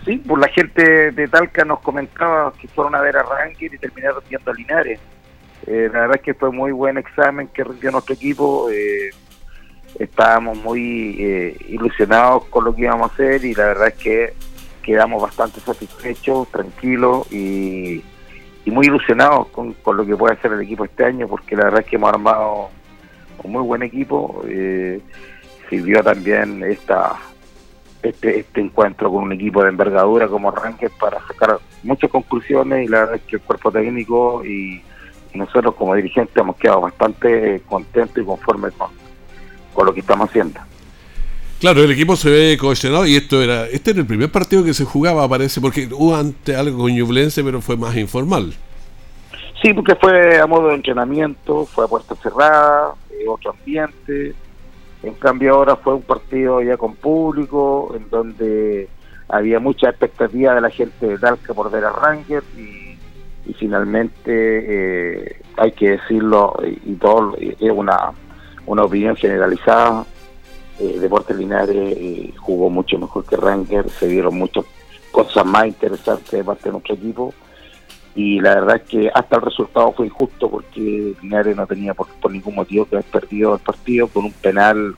Sí, 0.05 0.17
pues 0.27 0.41
la 0.41 0.49
gente 0.49 1.13
de 1.13 1.29
Talca 1.29 1.65
nos 1.65 1.79
comentaba 1.81 2.53
que 2.61 2.67
fueron 2.67 2.97
a 2.97 3.03
ver 3.03 3.17
a 3.19 3.23
Ranger 3.23 3.75
y 3.75 3.79
terminaron 3.79 4.23
viendo 4.29 4.51
a 4.51 4.55
Linares. 4.55 4.99
Eh, 5.67 5.89
la 5.93 6.01
verdad 6.01 6.17
es 6.17 6.23
que 6.23 6.35
fue 6.35 6.51
muy 6.51 6.73
buen 6.73 6.99
examen 6.99 7.49
que 7.49 7.63
rindió 7.63 7.93
nuestro 7.93 8.15
equipo. 8.15 8.69
Eh, 8.73 9.11
estábamos 9.99 10.59
muy 10.59 11.17
eh, 11.19 11.57
ilusionados 11.69 12.45
con 12.47 12.65
lo 12.65 12.75
que 12.75 12.83
íbamos 12.83 13.11
a 13.11 13.15
hacer 13.15 13.45
y 13.45 13.55
la 13.55 13.67
verdad 13.67 13.89
es 13.89 13.95
que 13.95 14.35
quedamos 14.83 15.23
bastante 15.23 15.61
satisfechos, 15.61 16.49
tranquilos 16.49 17.31
y, 17.33 18.03
muy 18.67 18.85
ilusionados 18.87 19.47
con, 19.49 19.75
lo 19.97 20.05
que 20.05 20.15
puede 20.15 20.35
hacer 20.35 20.53
el 20.53 20.61
equipo 20.61 20.85
este 20.85 21.03
año, 21.03 21.27
porque 21.27 21.57
la 21.57 21.65
verdad 21.65 21.81
es 21.81 21.87
que 21.87 21.97
hemos 21.97 22.11
armado 22.11 22.69
un 23.43 23.53
muy 23.53 23.63
buen 23.63 23.83
equipo. 23.83 24.45
Eh, 24.47 25.01
sirvió 25.71 26.03
también 26.03 26.63
esta 26.63 27.17
este, 28.03 28.41
este 28.41 28.61
encuentro 28.61 29.11
con 29.11 29.25
un 29.25 29.33
equipo 29.33 29.63
de 29.63 29.71
envergadura 29.71 30.29
como 30.29 30.51
Ranker 30.51 30.91
para 31.01 31.21
sacar 31.27 31.59
muchas 31.83 32.11
conclusiones 32.11 32.85
y 32.85 32.89
la 32.89 33.01
verdad 33.01 33.17
es 33.17 33.23
que 33.23 33.37
el 33.37 33.43
cuerpo 33.43 33.71
técnico 33.71 34.45
y, 34.45 34.83
nosotros 35.35 35.75
como 35.77 35.95
dirigentes 35.95 36.37
hemos 36.37 36.57
quedado 36.57 36.81
bastante 36.81 37.63
contentos 37.69 38.19
y 38.19 38.27
conformes 38.27 38.73
con, 38.73 38.91
con 39.79 39.87
lo 39.87 39.95
que 39.95 40.01
estamos 40.01 40.29
haciendo. 40.29 40.59
Claro, 41.61 41.85
el 41.85 41.93
equipo 41.93 42.17
se 42.17 42.29
ve 42.31 42.59
cohesionado 42.59 43.07
y 43.07 43.15
esto 43.15 43.41
era 43.41 43.69
este 43.69 43.93
era 43.93 44.01
el 44.01 44.07
primer 44.07 44.29
partido 44.29 44.65
que 44.65 44.75
se 44.75 44.85
jugaba, 44.85 45.29
parece, 45.29 45.61
porque 45.61 45.89
hubo 45.93 46.17
antes 46.17 46.57
algo 46.57 46.79
con 46.79 46.93
Ñublense, 46.93 47.45
pero 47.45 47.61
fue 47.61 47.77
más 47.77 47.97
informal. 47.97 48.55
Sí, 49.63 49.73
porque 49.73 49.95
fue 49.95 50.41
a 50.41 50.49
modo 50.49 50.71
de 50.71 50.75
entrenamiento, 50.75 51.65
fue 51.67 51.85
a 51.85 51.87
puerta 51.87 52.17
cerrada, 52.17 52.95
eh, 53.09 53.29
otro 53.29 53.53
ambiente. 53.53 54.35
En 55.05 55.15
cambio 55.15 55.55
ahora 55.55 55.77
fue 55.77 55.95
un 55.95 56.03
partido 56.03 56.61
ya 56.61 56.77
con 56.77 56.97
público, 56.97 57.95
en 57.97 58.11
donde 58.11 58.89
había 59.29 59.61
mucha 59.61 59.91
expectativa 59.91 60.57
de 60.57 60.61
la 60.61 60.71
gente 60.71 61.07
de 61.07 61.19
Talca 61.19 61.55
por 61.55 61.71
ver 61.71 61.85
a 61.85 61.91
Ranger 61.91 62.43
y, 62.57 62.89
finalmente 63.55 64.23
eh, 64.27 65.41
hay 65.57 65.73
que 65.73 65.91
decirlo 65.93 66.55
y, 66.63 66.95
todo 66.97 67.35
es 67.39 67.71
una, 67.71 68.13
una 68.69 68.85
opinión 68.85 69.17
generalizada. 69.17 70.05
Eh, 70.79 70.99
Deportes 71.01 71.37
Linares 71.37 71.97
eh, 71.97 72.33
jugó 72.37 72.71
mucho 72.71 72.99
mejor 72.99 73.25
que 73.25 73.37
Ranger, 73.37 73.91
se 73.91 74.07
dieron 74.07 74.37
muchas 74.37 74.65
cosas 75.11 75.45
más 75.45 75.67
interesantes 75.67 76.31
de 76.31 76.45
parte 76.45 76.65
de 76.65 76.73
nuestro 76.73 76.95
equipo. 76.95 77.35
Y 78.15 78.41
la 78.41 78.57
verdad 78.57 78.77
es 78.77 78.83
que 78.83 79.11
hasta 79.13 79.37
el 79.37 79.43
resultado 79.43 79.93
fue 79.93 80.07
injusto 80.07 80.51
porque 80.51 81.15
Linares 81.23 81.57
no 81.57 81.67
tenía 81.67 81.95
por, 81.95 82.09
ningún 82.31 82.55
motivo 82.55 82.85
que 82.85 82.97
haber 82.97 83.11
perdido 83.11 83.55
el 83.55 83.61
partido 83.61 84.09
con 84.09 84.27
un 84.27 84.33
penal 84.33 84.97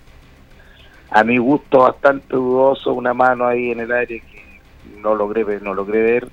a 1.10 1.24
mi 1.24 1.38
gusto 1.38 1.80
bastante 1.80 2.36
dudoso, 2.36 2.92
una 2.92 3.12
mano 3.14 3.46
ahí 3.46 3.72
en 3.72 3.80
el 3.80 3.92
aire 3.92 4.20
que 4.20 4.60
no 5.00 5.14
logré 5.14 5.44
ver, 5.44 5.62
no 5.62 5.74
logré 5.74 6.02
ver. 6.02 6.28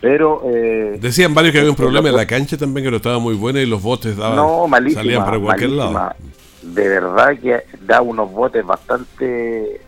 Pero 0.00 0.42
eh, 0.46 0.98
decían 1.00 1.34
varios 1.34 1.52
que 1.52 1.58
había 1.58 1.70
un 1.70 1.76
problema 1.76 2.08
en 2.08 2.16
la 2.16 2.26
cancha 2.26 2.56
también 2.56 2.84
que 2.84 2.90
no 2.90 2.98
estaba 2.98 3.18
muy 3.18 3.34
buena 3.34 3.60
y 3.60 3.66
los 3.66 3.82
botes 3.82 4.16
daban 4.16 4.36
no, 4.36 4.68
salían 4.94 5.24
para 5.24 5.40
cualquier 5.40 5.70
lado 5.70 6.14
de 6.62 6.88
verdad 6.88 7.38
que 7.38 7.62
da 7.82 8.00
unos 8.02 8.30
botes 8.32 8.64
bastante 8.64 9.80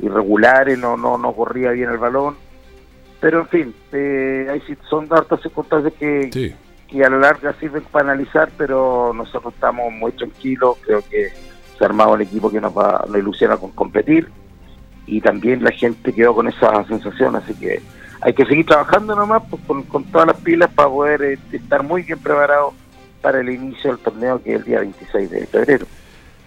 irregulares, 0.00 0.78
no 0.78 0.96
no 0.96 1.18
no 1.18 1.32
corría 1.32 1.70
bien 1.70 1.90
el 1.90 1.98
balón. 1.98 2.36
Pero 3.20 3.40
en 3.40 3.48
fin, 3.48 3.74
eh, 3.92 4.46
hay, 4.50 4.62
son 4.88 5.06
hartas 5.10 5.42
circunstancias 5.42 5.92
que, 5.98 6.54
que 6.88 7.04
a 7.04 7.10
la 7.10 7.18
larga 7.18 7.54
sirven 7.60 7.82
para 7.84 8.12
analizar, 8.12 8.50
pero 8.56 9.12
nosotros 9.14 9.52
estamos 9.52 9.92
muy 9.92 10.12
tranquilos, 10.12 10.78
creo 10.80 11.02
que 11.08 11.28
se 11.76 11.84
ha 11.84 11.86
armado 11.86 12.14
un 12.14 12.22
equipo 12.22 12.50
que 12.50 12.60
nos 12.60 12.76
va 12.76 13.04
nos 13.06 13.18
ilusiona 13.18 13.56
con 13.58 13.72
competir 13.72 14.28
y 15.06 15.20
también 15.20 15.62
la 15.62 15.72
gente 15.72 16.12
quedó 16.12 16.34
con 16.34 16.48
esa 16.48 16.84
sensación, 16.84 17.36
así 17.36 17.52
que 17.54 17.82
hay 18.22 18.32
que 18.32 18.46
seguir 18.46 18.66
trabajando 18.66 19.14
nomás 19.16 19.42
pues, 19.50 19.62
con, 19.66 19.82
con 19.84 20.04
todas 20.04 20.28
las 20.28 20.36
pilas 20.38 20.70
para 20.74 20.88
poder 20.88 21.22
eh, 21.22 21.38
estar 21.52 21.82
muy 21.82 22.02
bien 22.02 22.18
preparados 22.18 22.74
para 23.20 23.40
el 23.40 23.50
inicio 23.50 23.90
del 23.90 24.00
torneo 24.00 24.42
que 24.42 24.54
es 24.54 24.60
el 24.60 24.64
día 24.64 24.80
26 24.80 25.30
de 25.30 25.46
febrero. 25.46 25.86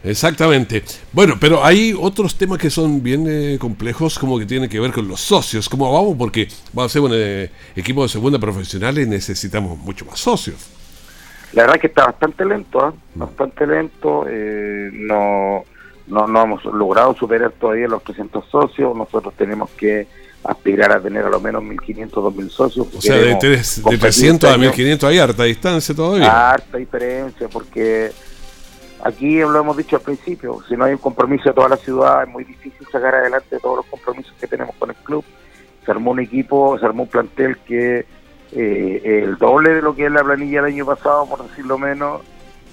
Exactamente. 0.04 0.84
Bueno, 1.13 1.36
pero 1.39 1.63
hay 1.63 1.96
otros 1.98 2.36
temas 2.38 2.60
que 2.60 2.70
son 2.70 3.02
bien 3.02 3.26
eh, 3.28 3.58
complejos, 3.58 4.20
como 4.20 4.38
que 4.38 4.46
tienen 4.46 4.70
que 4.70 4.80
ver 4.80 4.92
con 4.92 5.08
los 5.08 5.22
socios. 5.22 5.70
¿Cómo 5.70 5.92
vamos? 5.92 6.16
Porque 6.18 6.50
vamos 6.74 6.92
a 6.92 6.94
ser 6.94 7.02
un 7.02 7.12
eh, 7.13 7.50
equipo 7.76 8.04
de 8.04 8.10
segunda 8.10 8.38
profesional 8.38 8.98
y 9.00 9.06
necesitamos 9.06 9.78
mucho 9.78 10.06
más 10.06 10.20
socios. 10.20 10.70
La 11.54 11.63
verdad 11.63 11.80
que 11.80 11.88
está 11.88 12.06
bastante 12.06 12.44
lento, 12.44 12.89
¿eh? 12.89 12.92
bastante 13.16 13.66
lento. 13.66 14.26
no, 14.28 15.63
no, 16.08 16.28
no 16.28 16.44
hemos 16.44 16.66
logrado 16.66 17.16
superar 17.16 17.52
todavía 17.52 17.88
los 17.88 18.04
300 18.04 18.46
socios. 18.50 18.96
Nosotros 18.96 19.34
tenemos 19.38 19.70
que 19.72 20.08
aspirar 20.44 20.92
a 20.92 21.00
tener 21.00 21.24
a 21.24 21.30
lo 21.30 21.39
menos 21.39 21.63
1.500, 21.63 22.10
2.000 22.10 22.50
socios. 22.50 22.88
O 22.94 23.02
sea, 23.02 23.16
de, 23.16 23.36
de 23.36 23.98
300 23.98 24.50
a 24.50 24.58
1.500 24.58 25.04
hay 25.04 25.20
harta 25.20 25.44
distancia 25.44 25.96
todavía. 25.96 26.52
Harta 26.52 26.78
diferencia, 26.78 27.48
porque 27.48 28.12
Aquí 29.06 29.39
lo 29.39 29.60
hemos 29.60 29.76
dicho 29.76 29.98
al 29.98 30.02
principio, 30.02 30.60
si 30.68 30.78
no 30.78 30.86
hay 30.86 30.94
un 30.94 30.98
compromiso 30.98 31.50
de 31.50 31.54
toda 31.54 31.68
la 31.68 31.76
ciudad 31.76 32.24
es 32.24 32.30
muy 32.30 32.46
difícil 32.46 32.88
sacar 32.89 33.13
adelante 33.13 33.60
todos 33.60 33.78
los 33.78 33.86
compromisos 33.88 34.34
que 34.39 34.48
tenemos 34.48 34.74
con 34.78 34.92
el 34.92 34.96
club. 34.96 35.26
Se 35.84 35.92
armó 35.92 36.12
un 36.12 36.22
equipo, 36.22 36.80
se 36.80 36.86
armó 36.86 37.04
un 37.04 37.10
plantel 37.10 37.58
que 37.58 38.06
eh, 38.54 39.24
el 39.26 39.38
doble 39.38 39.72
de 39.72 39.82
lo 39.82 39.94
que 39.94 40.06
es 40.06 40.12
la 40.12 40.24
planilla 40.24 40.62
del 40.62 40.74
año 40.74 40.86
pasado, 40.86 41.28
por 41.28 41.46
decirlo 41.50 41.78
menos. 41.78 42.22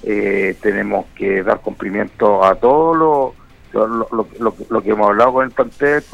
Eh, 0.04 0.56
tenemos 0.62 1.06
que 1.16 1.42
dar 1.42 1.60
cumplimiento 1.62 2.44
a 2.44 2.54
todo 2.54 2.94
lo, 2.94 3.34
lo, 3.72 4.82
que 4.82 4.90
hemos 4.90 5.08
hablado 5.08 5.32
con 5.32 5.46
el 5.46 5.50
plantel. 5.50 6.04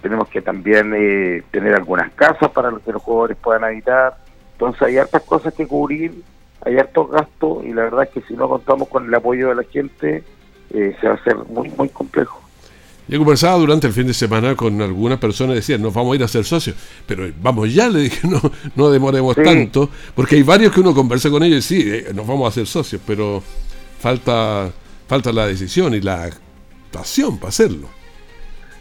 tenemos 0.00 0.28
que 0.28 0.42
también 0.42 0.92
eh, 0.94 1.42
tener 1.50 1.74
algunas 1.74 2.12
casas 2.12 2.50
para 2.50 2.70
que 2.70 2.92
los 2.92 3.02
jugadores 3.02 3.36
puedan 3.38 3.64
habitar. 3.64 4.16
Entonces 4.52 4.82
hay 4.82 4.98
hartas 4.98 5.22
cosas 5.22 5.52
que 5.54 5.66
cubrir 5.66 6.22
hay 6.64 6.78
hartos 6.78 7.10
gastos 7.10 7.64
y 7.64 7.72
la 7.72 7.84
verdad 7.84 8.04
es 8.04 8.10
que 8.10 8.22
si 8.22 8.34
no 8.34 8.48
contamos 8.48 8.88
con 8.88 9.06
el 9.06 9.14
apoyo 9.14 9.48
de 9.48 9.54
la 9.54 9.64
gente 9.64 10.24
eh, 10.70 10.96
se 11.00 11.06
va 11.06 11.14
a 11.14 11.16
hacer 11.16 11.36
muy, 11.48 11.70
muy 11.70 11.88
complejo. 11.88 12.40
Yo 13.06 13.18
conversaba 13.18 13.58
durante 13.58 13.86
el 13.86 13.92
fin 13.92 14.06
de 14.06 14.14
semana 14.14 14.56
con 14.56 14.80
algunas 14.80 15.18
personas 15.18 15.52
y 15.52 15.56
decían, 15.56 15.82
nos 15.82 15.92
vamos 15.92 16.14
a 16.14 16.16
ir 16.16 16.24
a 16.24 16.28
ser 16.28 16.44
socios, 16.44 16.74
pero 17.06 17.28
vamos 17.42 17.72
ya, 17.72 17.88
le 17.88 18.00
dije, 18.00 18.26
no, 18.28 18.40
no 18.74 18.90
demoremos 18.90 19.36
tanto, 19.36 19.90
porque 20.14 20.36
hay 20.36 20.42
varios 20.42 20.72
que 20.72 20.80
uno 20.80 20.94
conversa 20.94 21.28
con 21.28 21.42
ellos 21.42 21.70
y 21.70 21.82
sí, 21.82 21.90
eh, 21.90 22.12
nos 22.14 22.26
vamos 22.26 22.46
a 22.46 22.48
hacer 22.48 22.66
socios, 22.66 23.02
pero 23.06 23.42
falta, 24.00 24.70
falta 25.06 25.32
la 25.32 25.46
decisión 25.46 25.94
y 25.94 26.00
la 26.00 26.24
actuación 26.24 27.36
para 27.36 27.50
hacerlo. 27.50 27.88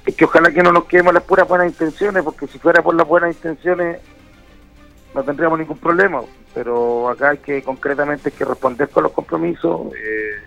Es 0.06 0.16
que 0.16 0.26
ojalá 0.26 0.52
que 0.52 0.64
no 0.64 0.72
nos 0.72 0.86
quedemos 0.86 1.14
las 1.14 1.24
puras 1.24 1.48
buenas 1.48 1.68
intenciones, 1.68 2.24
porque 2.24 2.48
si 2.48 2.60
fuera 2.60 2.82
por 2.82 2.96
las 2.96 3.08
buenas 3.08 3.36
intenciones 3.36 4.00
no 5.14 5.24
tendríamos 5.24 5.60
ningún 5.60 5.78
problema, 5.78 6.22
pero 6.54 7.10
acá 7.10 7.30
hay 7.32 7.38
que 7.38 7.62
concretamente 7.62 8.30
hay 8.30 8.36
que 8.36 8.46
responder 8.46 8.90
con 8.90 9.04
los 9.04 9.12
compromisos. 9.12 9.94
Eh, 9.96 10.42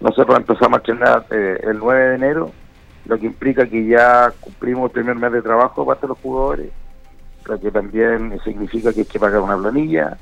nosotros 0.00 0.36
empezamos 0.36 0.74
a 0.74 0.78
entrenar 0.78 1.26
eh, 1.30 1.60
el 1.62 1.78
9 1.78 2.08
de 2.08 2.14
enero, 2.14 2.50
lo 3.06 3.18
que 3.18 3.26
implica 3.26 3.66
que 3.66 3.86
ya 3.86 4.32
cumplimos 4.40 4.86
el 4.86 4.90
primer 4.90 5.16
mes 5.16 5.32
de 5.32 5.42
trabajo 5.42 5.86
parte 5.86 6.02
de 6.02 6.08
los 6.08 6.18
jugadores, 6.18 6.70
lo 7.46 7.60
que 7.60 7.70
también 7.70 8.38
significa 8.44 8.92
que 8.92 9.00
hay 9.00 9.06
que 9.06 9.20
pagar 9.20 9.40
una 9.40 9.56
planilla. 9.56 10.16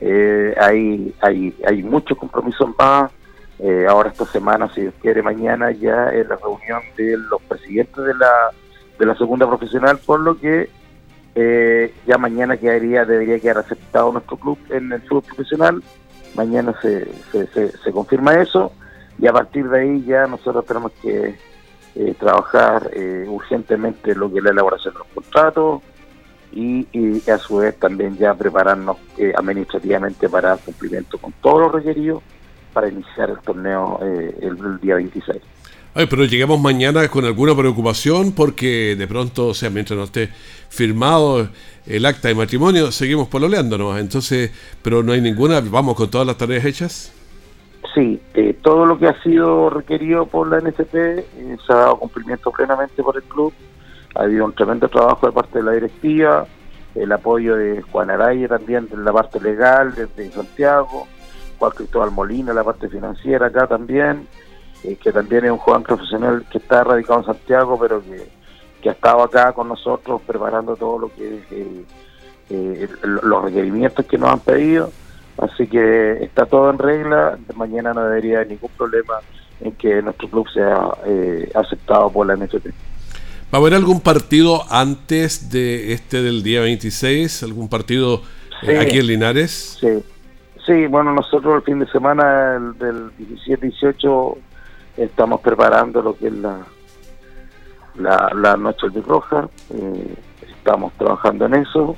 Eh, 0.00 0.54
hay, 0.58 1.14
hay, 1.20 1.54
hay 1.66 1.82
muchos 1.82 2.16
compromisos 2.18 2.68
más. 2.78 3.10
Eh, 3.58 3.86
ahora 3.86 4.08
esta 4.08 4.24
semana, 4.24 4.72
si 4.74 4.80
Dios 4.80 4.94
quiere, 5.02 5.22
mañana 5.22 5.70
ya 5.70 6.08
es 6.08 6.26
la 6.26 6.36
reunión 6.36 6.80
de 6.96 7.18
los 7.18 7.42
presidentes 7.42 8.02
de 8.02 8.14
la, 8.14 8.32
de 8.98 9.06
la 9.06 9.14
segunda 9.16 9.46
profesional, 9.46 9.98
por 9.98 10.20
lo 10.20 10.38
que 10.38 10.70
eh, 11.34 11.94
ya 12.06 12.18
mañana 12.18 12.56
quedaría, 12.56 13.04
debería 13.04 13.38
quedar 13.38 13.58
aceptado 13.58 14.12
nuestro 14.12 14.36
club 14.36 14.58
en 14.70 14.92
el 14.92 15.00
fútbol 15.02 15.22
profesional. 15.22 15.82
Mañana 16.34 16.74
se, 16.80 17.08
se, 17.32 17.92
confirma 17.92 18.34
eso 18.40 18.72
y 19.18 19.26
a 19.26 19.32
partir 19.32 19.68
de 19.68 19.80
ahí 19.80 20.04
ya 20.04 20.26
nosotros 20.26 20.64
tenemos 20.64 20.92
que 21.02 21.36
eh, 21.96 22.14
trabajar 22.18 22.90
eh, 22.92 23.26
urgentemente 23.28 24.14
lo 24.14 24.30
que 24.30 24.38
es 24.38 24.44
la 24.44 24.50
elaboración 24.50 24.94
de 24.94 24.98
los 24.98 25.08
contratos 25.08 25.82
y, 26.52 26.86
a 27.30 27.38
su 27.38 27.58
vez 27.58 27.76
también 27.78 28.16
ya 28.16 28.34
prepararnos 28.34 28.96
administrativamente 29.36 30.28
para 30.28 30.56
cumplimiento 30.56 31.18
con 31.18 31.32
todos 31.40 31.60
los 31.62 31.72
requeridos 31.72 32.22
para 32.72 32.88
iniciar 32.88 33.30
el 33.30 33.38
torneo 33.38 34.00
el 34.02 34.80
día 34.80 34.96
26. 34.96 35.40
Ay, 35.92 36.06
pero 36.06 36.24
llegamos 36.24 36.60
mañana 36.60 37.08
con 37.08 37.24
alguna 37.24 37.54
preocupación 37.56 38.32
porque 38.32 38.94
de 38.96 39.08
pronto, 39.08 39.48
o 39.48 39.54
sea, 39.54 39.70
mientras 39.70 39.98
no 39.98 40.04
esté 40.04 40.28
firmado 40.68 41.48
el 41.84 42.06
acta 42.06 42.28
de 42.28 42.36
matrimonio, 42.36 42.92
seguimos 42.92 43.26
pololeándonos. 43.26 43.98
Entonces, 43.98 44.52
pero 44.82 45.02
no 45.02 45.12
hay 45.12 45.20
ninguna, 45.20 45.60
vamos 45.60 45.96
con 45.96 46.08
todas 46.08 46.26
las 46.26 46.36
tareas 46.36 46.64
hechas. 46.64 47.12
Sí, 47.92 48.20
eh, 48.34 48.56
todo 48.62 48.86
lo 48.86 48.98
que 48.98 49.08
ha 49.08 49.20
sido 49.22 49.68
requerido 49.68 50.26
por 50.26 50.48
la 50.48 50.60
NFP 50.60 50.94
eh, 50.94 51.56
se 51.66 51.72
ha 51.72 51.76
dado 51.76 51.98
cumplimiento 51.98 52.52
plenamente 52.52 53.02
por 53.02 53.16
el 53.16 53.24
club. 53.24 53.52
Ha 54.14 54.22
habido 54.22 54.44
un 54.44 54.52
tremendo 54.52 54.88
trabajo 54.88 55.26
de 55.26 55.32
parte 55.32 55.58
de 55.58 55.64
la 55.64 55.72
directiva. 55.72 56.46
el 56.94 57.10
apoyo 57.10 57.56
de 57.56 57.82
Juan 57.82 58.10
Araya 58.10 58.46
también 58.46 58.88
en 58.92 59.04
la 59.04 59.12
parte 59.12 59.40
legal 59.40 59.94
desde 59.94 60.30
Santiago, 60.30 61.08
Juan 61.58 61.72
Cristóbal 61.72 62.10
Molina, 62.12 62.52
la 62.52 62.64
parte 62.64 62.88
financiera 62.88 63.46
acá 63.46 63.66
también, 63.66 64.26
eh, 64.84 64.96
que 64.96 65.12
también 65.12 65.44
es 65.44 65.50
un 65.50 65.58
joven 65.58 65.82
profesional 65.82 66.44
que 66.50 66.58
está 66.58 66.84
radicado 66.84 67.20
en 67.20 67.26
Santiago, 67.26 67.78
pero 67.78 68.02
que, 68.02 68.28
que 68.80 68.88
ha 68.88 68.92
estado 68.92 69.22
acá 69.22 69.52
con 69.52 69.68
nosotros 69.68 70.22
preparando 70.26 70.76
todo 70.76 70.98
lo 70.98 71.14
que 71.14 71.36
es 71.36 71.42
eh, 71.50 71.84
eh, 72.50 72.88
los 73.02 73.44
requerimientos 73.44 74.06
que 74.06 74.16
nos 74.16 74.30
han 74.30 74.40
pedido. 74.40 74.90
Así 75.38 75.66
que 75.66 76.24
está 76.24 76.46
todo 76.46 76.70
en 76.70 76.78
regla, 76.78 77.38
mañana 77.54 77.94
no 77.94 78.04
debería 78.04 78.36
haber 78.36 78.48
ningún 78.48 78.70
problema 78.76 79.14
en 79.60 79.72
que 79.72 80.02
nuestro 80.02 80.28
club 80.28 80.48
sea 80.52 80.90
aceptado 81.54 82.10
por 82.10 82.26
la 82.26 82.36
NFP. 82.36 82.66
¿Va 83.52 83.58
a 83.58 83.60
haber 83.60 83.74
algún 83.74 84.00
partido 84.00 84.62
antes 84.70 85.50
de 85.50 85.92
este 85.92 86.22
del 86.22 86.42
día 86.42 86.60
26? 86.60 87.42
¿Algún 87.42 87.68
partido 87.68 88.22
aquí 88.62 88.98
en 88.98 89.06
Linares? 89.06 89.78
Sí, 89.80 90.04
sí, 90.66 90.86
bueno, 90.86 91.12
nosotros 91.12 91.56
el 91.56 91.62
fin 91.62 91.78
de 91.78 91.86
semana 91.90 92.58
del 92.78 93.10
17-18 93.16 94.36
estamos 95.04 95.40
preparando 95.40 96.02
lo 96.02 96.16
que 96.16 96.26
es 96.28 96.32
la, 96.34 96.58
la, 97.96 98.56
noche 98.56 98.88
del 98.92 99.02
Roja, 99.02 99.48
eh, 99.70 100.14
estamos 100.46 100.92
trabajando 100.98 101.46
en 101.46 101.54
eso, 101.54 101.96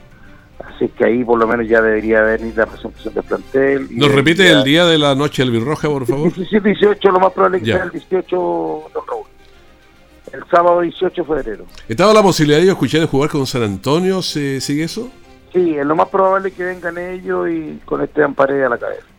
así 0.65 0.89
que 0.89 1.05
ahí 1.05 1.25
por 1.25 1.39
lo 1.39 1.47
menos 1.47 1.69
ya 1.69 1.83
debería 1.83 2.23
venir 2.23 2.57
la 2.57 2.67
presentación 2.67 3.15
del 3.15 3.25
plantel. 3.25 3.89
¿Nos 3.91 4.13
repite 4.13 4.51
el 4.51 4.63
día 4.63 4.87
de 4.87 4.99
la 4.99 5.15
noche 5.15 5.43
del 5.43 5.51
Birroja, 5.51 5.89
por 5.89 6.07
favor? 6.07 6.33
17 6.33 6.69
18, 6.69 7.11
lo 7.11 7.21
más 7.21 7.33
probable 7.33 7.59
que 7.61 7.67
sea 7.67 7.83
el 7.83 7.91
18, 7.91 8.37
don 8.95 9.07
Raúl. 9.07 9.27
El 10.33 10.45
sábado 10.51 10.81
18 10.81 11.23
de 11.23 11.29
febrero. 11.29 11.67
¿Estaba 11.89 12.15
la 12.15 12.23
posibilidad 12.23 12.59
de 12.61 12.69
escuchar 12.69 13.01
de 13.03 13.07
jugar 13.07 13.29
con 13.29 13.47
San 13.47 13.65
Antonio? 13.65 14.23
¿Se 14.23 14.61
sigue 14.61 14.85
eso? 14.85 15.11
Sí, 15.53 15.77
es 15.77 15.85
lo 15.85 15.95
más 15.95 16.09
probable 16.09 16.53
que 16.53 16.65
vengan 16.65 16.97
ellos 16.97 17.51
y 17.51 17.79
con 17.85 18.01
este 18.01 18.27
Paredes 18.29 18.65
a 18.65 18.71
la 18.71 18.79
cabeza. 18.79 19.12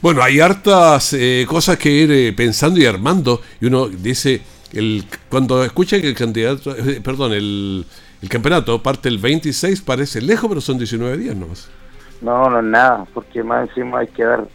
Bueno, 0.00 0.22
hay 0.22 0.38
hartas 0.38 1.12
eh, 1.12 1.44
cosas 1.48 1.76
que 1.76 1.90
ir 1.90 2.12
eh, 2.12 2.32
pensando 2.32 2.78
y 2.78 2.86
armando. 2.86 3.40
Y 3.60 3.66
uno 3.66 3.88
dice, 3.88 4.42
el, 4.72 5.04
cuando 5.28 5.64
escucha 5.64 6.00
que 6.00 6.06
el 6.06 6.14
candidato, 6.14 6.70
eh, 6.76 7.00
perdón, 7.02 7.32
el, 7.32 7.84
el, 8.22 8.28
campeonato 8.28 8.80
parte 8.80 9.08
el 9.08 9.18
26, 9.18 9.82
parece 9.82 10.20
lejos, 10.20 10.48
pero 10.48 10.60
son 10.60 10.78
19 10.78 11.16
días 11.16 11.34
nomás. 11.34 11.68
No, 12.20 12.48
no 12.48 12.60
es 12.60 12.64
nada, 12.64 13.06
porque 13.12 13.42
más 13.42 13.68
encima 13.68 13.98
hay 13.98 14.06
que 14.06 14.22
dar, 14.22 14.46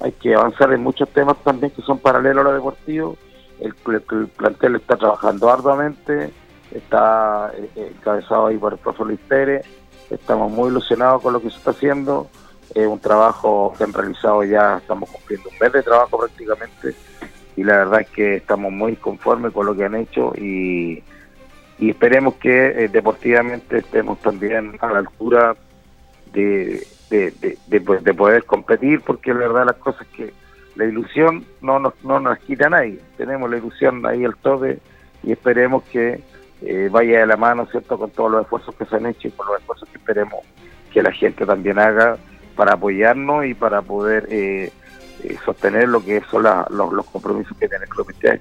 hay 0.00 0.12
que 0.12 0.34
avanzar 0.34 0.72
en 0.72 0.82
muchos 0.82 1.10
temas 1.10 1.36
también 1.44 1.72
que 1.72 1.82
son 1.82 1.98
paralelos 1.98 2.40
a 2.40 2.48
lo 2.48 2.54
deportivo. 2.54 3.18
El, 3.60 3.74
plantel 3.74 4.76
está 4.76 4.96
trabajando 4.96 5.50
arduamente, 5.50 6.30
está 6.70 7.52
encabezado 7.74 8.46
ahí 8.46 8.56
por 8.56 8.72
el 8.72 8.78
profesor 8.78 9.08
Luis 9.08 9.20
Pérez. 9.28 9.66
Estamos 10.08 10.50
muy 10.50 10.70
ilusionados 10.70 11.20
con 11.20 11.34
lo 11.34 11.40
que 11.42 11.50
se 11.50 11.56
está 11.56 11.72
haciendo 11.72 12.30
es 12.74 12.86
un 12.86 13.00
trabajo 13.00 13.72
que 13.76 13.84
han 13.84 13.92
realizado 13.92 14.44
ya, 14.44 14.78
estamos 14.78 15.10
cumpliendo 15.10 15.48
un 15.48 15.56
mes 15.60 15.72
de 15.72 15.82
trabajo 15.82 16.18
prácticamente 16.18 16.94
y 17.56 17.64
la 17.64 17.78
verdad 17.78 18.02
es 18.02 18.10
que 18.10 18.36
estamos 18.36 18.72
muy 18.72 18.96
conformes 18.96 19.52
con 19.52 19.66
lo 19.66 19.74
que 19.74 19.84
han 19.84 19.94
hecho 19.94 20.32
y, 20.36 21.02
esperemos 21.78 22.34
que 22.36 22.84
eh, 22.84 22.88
deportivamente 22.88 23.78
estemos 23.78 24.18
también 24.20 24.76
a 24.80 24.92
la 24.92 24.98
altura 25.00 25.54
de, 26.32 26.86
pues, 27.84 28.04
de, 28.04 28.14
poder 28.14 28.44
competir 28.44 29.00
porque 29.02 29.32
la 29.32 29.40
verdad 29.40 29.66
las 29.66 29.76
cosas 29.76 30.06
que 30.08 30.32
la 30.74 30.84
ilusión 30.84 31.44
no 31.60 31.78
nos, 31.78 31.92
no 32.02 32.20
nos 32.20 32.38
quita 32.40 32.66
a 32.66 32.70
nadie, 32.70 33.00
tenemos 33.16 33.50
la 33.50 33.58
ilusión 33.58 34.04
ahí 34.06 34.24
al 34.24 34.36
tope 34.36 34.78
y 35.22 35.32
esperemos 35.32 35.82
que 35.84 36.20
eh, 36.62 36.88
vaya 36.90 37.20
de 37.20 37.26
la 37.26 37.36
mano, 37.36 37.66
¿cierto?, 37.66 37.98
con 37.98 38.10
todos 38.10 38.30
los 38.30 38.42
esfuerzos 38.42 38.74
que 38.74 38.86
se 38.86 38.96
han 38.96 39.06
hecho 39.06 39.28
y 39.28 39.30
con 39.32 39.46
los 39.46 39.58
esfuerzos 39.58 39.88
que 39.88 39.98
esperemos 39.98 40.44
que 40.92 41.02
la 41.02 41.12
gente 41.12 41.44
también 41.44 41.78
haga 41.78 42.16
para 42.56 42.72
apoyarnos 42.72 43.46
y 43.46 43.54
para 43.54 43.82
poder 43.82 44.26
eh, 44.30 44.72
eh, 45.22 45.36
sostener 45.44 45.88
lo 45.88 46.04
que 46.04 46.20
son 46.30 46.44
los, 46.70 47.06
compromisos 47.06 47.56
que 47.58 47.68
tiene 47.68 47.84
el 47.84 47.90
club 47.90 48.10
este 48.10 48.30
año. 48.30 48.40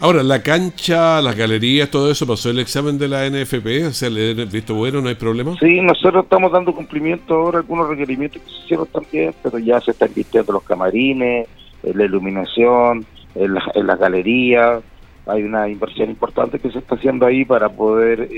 Ahora, 0.00 0.24
la 0.24 0.42
cancha, 0.42 1.22
las 1.22 1.36
galerías, 1.36 1.88
todo 1.88 2.10
eso, 2.10 2.26
¿pasó 2.26 2.50
el 2.50 2.58
examen 2.58 2.98
de 2.98 3.06
la 3.06 3.30
NFP? 3.30 3.86
O 3.86 3.92
sea, 3.92 4.10
¿le 4.10 4.34
visto 4.46 4.74
bueno? 4.74 5.00
¿No 5.00 5.08
hay 5.08 5.14
problema? 5.14 5.56
Sí, 5.60 5.80
nosotros 5.80 6.24
estamos 6.24 6.50
dando 6.50 6.74
cumplimiento 6.74 7.34
ahora 7.34 7.58
a 7.58 7.60
algunos 7.60 7.88
requerimientos 7.88 8.42
que 8.42 8.50
se 8.50 8.56
hicieron 8.64 8.88
también, 8.88 9.32
pero 9.40 9.58
ya 9.58 9.80
se 9.80 9.92
están 9.92 10.10
vistiendo 10.12 10.52
los 10.52 10.64
camarines, 10.64 11.46
eh, 11.84 11.92
la 11.94 12.04
iluminación, 12.06 13.06
en, 13.36 13.54
las 13.54 13.98
galerías. 13.98 14.82
Hay 15.26 15.44
una 15.44 15.68
inversión 15.68 16.10
importante 16.10 16.58
que 16.58 16.72
se 16.72 16.80
está 16.80 16.96
haciendo 16.96 17.24
ahí 17.24 17.44
para 17.44 17.68
poder 17.68 18.28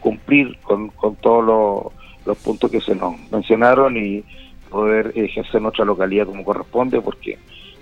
cumplir 0.00 0.56
con, 0.62 0.88
con 0.90 1.16
todos 1.16 1.44
los 1.44 1.97
los 2.28 2.38
puntos 2.38 2.70
que 2.70 2.80
se 2.80 2.94
nos 2.94 3.14
mencionaron 3.30 3.96
y 3.96 4.22
poder 4.68 5.12
ejercer 5.16 5.60
nuestra 5.62 5.84
localidad 5.84 6.26
como 6.26 6.44
corresponde, 6.44 7.00
porque 7.00 7.38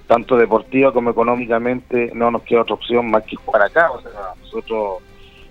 tanto 0.06 0.36
deportiva 0.36 0.92
como 0.92 1.10
económicamente 1.10 2.12
no 2.14 2.30
nos 2.30 2.42
queda 2.42 2.62
otra 2.62 2.74
opción 2.74 3.10
más 3.10 3.24
que 3.24 3.36
jugar 3.36 3.62
acá. 3.62 3.90
O 3.90 4.00
sea, 4.00 4.10
nosotros 4.40 5.02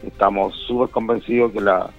estamos 0.01 0.55
súper 0.65 0.89
convencidos 0.89 1.51
que 1.51 1.60
la, 1.60 1.89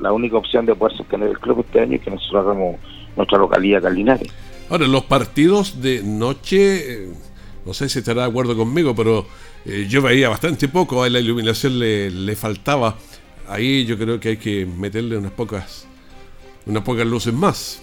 la, 0.00 0.12
única 0.12 0.36
opción 0.36 0.66
de 0.66 0.74
poder 0.74 0.96
sostener 0.96 1.30
el 1.30 1.38
club 1.38 1.60
este 1.60 1.80
año 1.80 1.96
es 1.96 2.02
que 2.02 2.10
nosotros 2.10 2.44
hagamos 2.44 2.76
nuestra 3.16 3.38
localidad 3.38 3.82
Calinares. 3.82 4.28
Ahora, 4.68 4.86
los 4.88 5.04
partidos 5.04 5.80
de 5.80 6.02
noche, 6.02 7.04
eh, 7.04 7.12
no 7.64 7.72
sé 7.72 7.88
si 7.88 8.00
estará 8.00 8.22
de 8.22 8.28
acuerdo 8.28 8.56
conmigo, 8.56 8.94
pero 8.94 9.24
eh, 9.64 9.86
yo 9.88 10.02
veía 10.02 10.28
bastante 10.28 10.66
poco, 10.68 11.04
a 11.04 11.08
la 11.08 11.20
iluminación 11.20 11.78
le, 11.78 12.10
le 12.10 12.34
faltaba. 12.34 12.96
Ahí 13.48 13.86
yo 13.86 13.96
creo 13.96 14.20
que 14.20 14.30
hay 14.30 14.36
que 14.36 14.66
meterle 14.66 15.16
unas 15.16 15.32
pocas 15.32 15.87
unas 16.68 16.82
pocas 16.82 17.06
luces 17.06 17.32
más. 17.32 17.82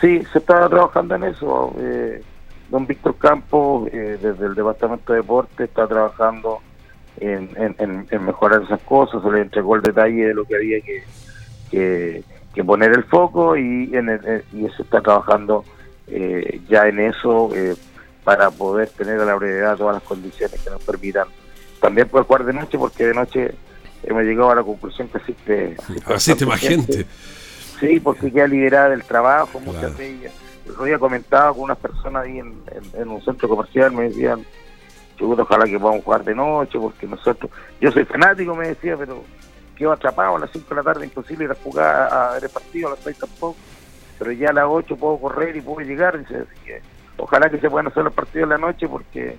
Sí, 0.00 0.22
se 0.32 0.38
está 0.38 0.68
trabajando 0.68 1.14
en 1.16 1.24
eso. 1.24 1.74
Eh, 1.78 2.22
don 2.70 2.86
Víctor 2.86 3.16
Campos, 3.16 3.88
eh, 3.92 4.18
desde 4.20 4.46
el 4.46 4.54
Departamento 4.54 5.12
de 5.12 5.20
Deporte, 5.20 5.64
está 5.64 5.86
trabajando 5.86 6.60
en, 7.18 8.06
mejorar 8.24 8.62
esas 8.62 8.80
cosas. 8.82 9.22
Se 9.22 9.30
le 9.30 9.42
entregó 9.42 9.76
el 9.76 9.82
detalle 9.82 10.26
de 10.26 10.34
lo 10.34 10.44
que 10.44 10.56
había 10.56 10.80
que, 10.80 12.22
que, 12.54 12.64
poner 12.64 12.92
el 12.92 13.04
foco 13.04 13.56
y, 13.56 13.90
en 13.94 14.20
y 14.52 14.68
se 14.76 14.82
está 14.82 15.00
trabajando 15.00 15.64
eh, 16.06 16.60
ya 16.68 16.86
en 16.86 17.00
eso 17.00 17.50
para 18.24 18.50
poder 18.50 18.88
tener 18.90 19.18
a 19.20 19.24
la 19.24 19.34
brevedad 19.34 19.76
todas 19.76 19.94
las 19.94 20.02
condiciones 20.02 20.60
que 20.60 20.70
nos 20.70 20.82
permitan 20.84 21.26
también 21.80 22.08
poder 22.08 22.26
jugar 22.26 22.44
de 22.44 22.52
noche, 22.52 22.78
porque 22.78 23.06
de 23.06 23.14
noche 23.14 23.54
hemos 24.02 24.22
llegado 24.22 24.50
a 24.50 24.54
la 24.56 24.62
conclusión 24.62 25.08
que 25.08 25.18
asiste, 25.18 25.76
asiste, 26.06 26.46
más 26.46 26.60
gente. 26.60 27.06
Sí, 27.80 27.98
porque 27.98 28.30
queda 28.30 28.46
liberada 28.46 28.90
del 28.90 29.02
trabajo, 29.02 29.58
muchas 29.60 29.96
de 29.96 30.10
ellas. 30.10 30.32
Lo 30.66 30.82
había 30.82 30.98
comentado 30.98 31.54
con 31.54 31.64
unas 31.64 31.78
personas 31.78 32.24
ahí 32.24 32.38
en, 32.38 33.08
un 33.08 33.22
centro 33.22 33.48
comercial, 33.48 33.92
me 33.92 34.04
decían, 34.04 34.44
ojalá 35.18 35.64
que 35.64 35.78
podamos 35.78 36.04
jugar 36.04 36.24
de 36.24 36.34
noche, 36.34 36.78
porque 36.78 37.06
nosotros, 37.06 37.50
yo 37.80 37.90
soy 37.90 38.04
fanático, 38.04 38.54
me 38.54 38.68
decía, 38.68 38.96
pero 38.96 39.24
quedo 39.76 39.92
atrapado 39.92 40.36
a 40.36 40.40
las 40.40 40.50
5 40.52 40.66
de 40.68 40.76
la 40.76 40.82
tarde, 40.82 41.06
imposible 41.06 41.44
ir 41.44 41.50
a 41.50 41.54
jugar 41.54 42.12
a 42.12 42.32
ver 42.34 42.44
el 42.44 42.50
partido, 42.50 42.88
a 42.88 42.90
las 42.92 43.00
6 43.00 43.18
tampoco, 43.18 43.56
pero 44.18 44.32
ya 44.32 44.50
a 44.50 44.52
las 44.52 44.66
8 44.68 44.96
puedo 44.96 45.18
correr 45.18 45.56
y 45.56 45.62
puedo 45.62 45.80
llegar, 45.80 46.18
dice, 46.18 46.36
así 46.36 46.60
que 46.64 46.82
ojalá 47.16 47.48
que 47.50 47.58
se 47.58 47.70
puedan 47.70 47.88
hacer 47.88 48.04
los 48.04 48.12
partidos 48.12 48.44
en 48.44 48.50
la 48.50 48.58
noche, 48.58 48.88
porque 48.88 49.36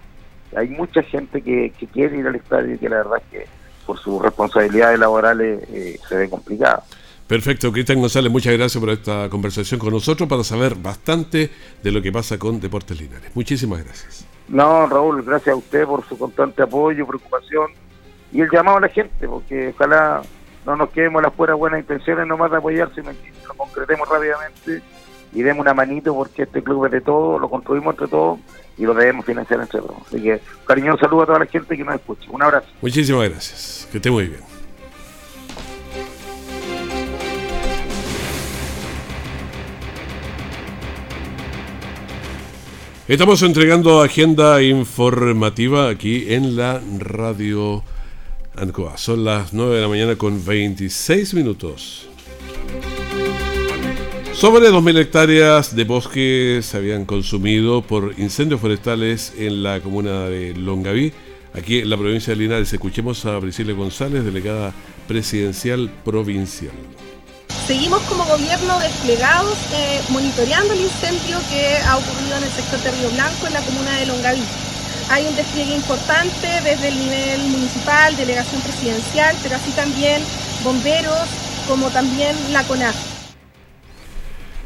hay 0.56 0.68
mucha 0.68 1.02
gente 1.04 1.42
que, 1.42 1.72
quiere 1.94 2.18
ir 2.18 2.28
al 2.28 2.36
estadio 2.36 2.76
y 2.76 2.78
que 2.78 2.90
la 2.90 2.98
verdad 2.98 3.18
es 3.18 3.24
que 3.32 3.48
por 3.86 3.98
sus 3.98 4.22
responsabilidades 4.22 5.00
laborales 5.00 5.64
eh, 5.72 6.00
se 6.08 6.16
ve 6.16 6.30
complicado. 6.30 6.84
Perfecto, 7.32 7.72
Cristian 7.72 8.02
González, 8.02 8.30
muchas 8.30 8.52
gracias 8.58 8.78
por 8.78 8.90
esta 8.90 9.30
conversación 9.30 9.80
con 9.80 9.94
nosotros 9.94 10.28
para 10.28 10.44
saber 10.44 10.76
bastante 10.76 11.50
de 11.82 11.90
lo 11.90 12.02
que 12.02 12.12
pasa 12.12 12.38
con 12.38 12.60
Deportes 12.60 13.00
Linares. 13.00 13.32
Muchísimas 13.34 13.82
gracias. 13.86 14.28
No, 14.50 14.86
Raúl, 14.86 15.24
gracias 15.24 15.54
a 15.54 15.56
usted 15.56 15.86
por 15.86 16.06
su 16.10 16.18
constante 16.18 16.62
apoyo, 16.62 17.08
preocupación 17.08 17.72
y 18.34 18.42
el 18.42 18.50
llamado 18.52 18.80
a 18.80 18.82
la 18.82 18.90
gente, 18.90 19.30
porque 19.30 19.70
ojalá 19.74 20.22
no 20.66 20.76
nos 20.76 20.90
quedemos 20.90 21.24
las 21.24 21.32
puras 21.32 21.58
buenas 21.58 21.80
intenciones 21.80 22.28
nomás 22.28 22.52
de 22.52 22.58
apoyar, 22.58 22.94
sino 22.94 23.12
que 23.12 23.32
lo 23.48 23.54
concretemos 23.54 24.10
rápidamente 24.10 24.82
y 25.32 25.42
demos 25.42 25.62
una 25.62 25.74
manito 25.74 26.14
porque 26.14 26.44
este 26.44 26.62
club 26.62 26.88
es 26.88 26.92
de 26.92 27.00
todo, 27.00 27.40
lo 27.40 27.50
construimos 27.50 27.94
entre 27.94 28.10
todos 28.10 28.42
y 28.78 28.84
lo 28.84 28.94
debemos 28.94 29.26
financiar 29.26 29.62
entre 29.62 29.80
todos. 29.80 30.06
Así 30.06 30.22
que 30.22 30.42
cariñoso 30.68 30.98
saludo 30.98 31.22
a 31.24 31.26
toda 31.28 31.40
la 31.40 31.46
gente 31.46 31.78
que 31.78 31.84
nos 31.86 31.96
escucha. 31.96 32.30
Un 32.30 32.44
abrazo. 32.44 32.68
Muchísimas 32.82 33.30
gracias. 33.30 33.88
Que 33.90 34.00
esté 34.00 34.12
muy 34.12 34.28
bien. 34.28 34.51
Estamos 43.12 43.42
entregando 43.42 44.02
agenda 44.02 44.64
informativa 44.64 45.90
aquí 45.90 46.28
en 46.30 46.56
la 46.56 46.82
radio 46.98 47.84
Ancoa. 48.56 48.98
Son 48.98 49.26
las 49.26 49.52
9 49.52 49.76
de 49.76 49.82
la 49.82 49.90
mañana 49.90 50.16
con 50.16 50.46
26 50.46 51.34
minutos. 51.34 52.08
Sobre 54.32 54.70
2.000 54.70 54.98
hectáreas 54.98 55.76
de 55.76 55.84
bosque 55.84 56.62
se 56.64 56.78
habían 56.78 57.04
consumido 57.04 57.82
por 57.82 58.18
incendios 58.18 58.62
forestales 58.62 59.34
en 59.38 59.62
la 59.62 59.82
comuna 59.82 60.30
de 60.30 60.56
Longaví. 60.56 61.12
aquí 61.54 61.80
en 61.80 61.90
la 61.90 61.98
provincia 61.98 62.34
de 62.34 62.40
Linares. 62.40 62.72
Escuchemos 62.72 63.26
a 63.26 63.42
Priscila 63.42 63.74
González, 63.74 64.24
delegada 64.24 64.74
presidencial 65.10 65.92
provincial. 66.06 66.72
Seguimos 67.72 68.02
como 68.02 68.26
gobierno 68.26 68.78
desplegados 68.80 69.58
eh, 69.74 70.02
monitoreando 70.10 70.74
el 70.74 70.82
incendio 70.82 71.40
que 71.50 71.78
ha 71.78 71.96
ocurrido 71.96 72.36
en 72.36 72.44
el 72.44 72.50
sector 72.50 72.82
de 72.82 72.92
Río 72.92 73.10
Blanco, 73.12 73.48
en 73.48 73.54
la 73.54 73.62
comuna 73.62 73.98
de 73.98 74.08
Longaví. 74.08 74.44
Hay 75.10 75.26
un 75.26 75.34
despliegue 75.38 75.74
importante 75.74 76.48
desde 76.66 76.90
el 76.90 77.00
nivel 77.00 77.40
municipal, 77.44 78.14
delegación 78.18 78.60
presidencial, 78.60 79.38
pero 79.42 79.56
así 79.56 79.72
también 79.72 80.22
bomberos, 80.66 81.30
como 81.66 81.90
también 81.92 82.36
la 82.52 82.62
CONAF. 82.66 82.98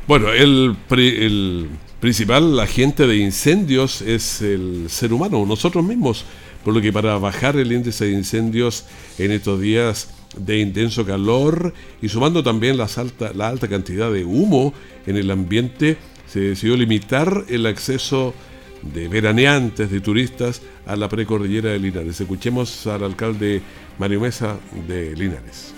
Bueno, 0.07 0.33
el, 0.33 0.75
el 0.89 1.69
principal 1.99 2.59
agente 2.59 3.05
de 3.05 3.17
incendios 3.17 4.01
es 4.01 4.41
el 4.41 4.87
ser 4.89 5.13
humano, 5.13 5.45
nosotros 5.45 5.83
mismos, 5.83 6.25
por 6.63 6.73
lo 6.73 6.81
que 6.81 6.91
para 6.91 7.19
bajar 7.19 7.55
el 7.55 7.71
índice 7.71 8.05
de 8.05 8.13
incendios 8.13 8.85
en 9.19 9.31
estos 9.31 9.61
días 9.61 10.07
de 10.37 10.59
intenso 10.59 11.05
calor 11.05 11.73
y 12.01 12.09
sumando 12.09 12.43
también 12.43 12.77
las 12.77 12.97
alta, 12.97 13.31
la 13.33 13.47
alta 13.47 13.67
cantidad 13.67 14.11
de 14.11 14.25
humo 14.25 14.73
en 15.05 15.17
el 15.17 15.31
ambiente, 15.31 15.97
se 16.27 16.39
decidió 16.39 16.75
limitar 16.75 17.45
el 17.49 17.65
acceso 17.65 18.33
de 18.81 19.07
veraneantes, 19.07 19.89
de 19.89 20.01
turistas 20.01 20.61
a 20.85 20.95
la 20.95 21.09
precordillera 21.09 21.71
de 21.71 21.79
Linares. 21.79 22.19
Escuchemos 22.19 22.85
al 22.87 23.03
alcalde 23.03 23.61
Mario 23.97 24.21
Mesa 24.21 24.57
de 24.87 25.15
Linares. 25.15 25.73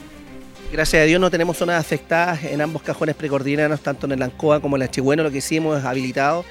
Gracias 0.71 1.01
a 1.01 1.05
Dios 1.05 1.21
no 1.21 1.31
tenemos 1.31 1.55
zonas 1.57 1.79
afectadas 1.79 2.43
en 2.43 2.59
ambos 2.59 2.81
cajones 2.81 3.15
precordilleranos, 3.15 3.79
tanto 3.79 4.05
en 4.05 4.13
el 4.13 4.21
Ancoa 4.21 4.59
como 4.59 4.75
en 4.75 4.81
el 4.81 4.91
Chigüeno. 4.91 5.23
Lo 5.23 5.31
que 5.31 5.37
hicimos 5.37 5.79
es 5.79 5.85
habilitado 5.85 6.43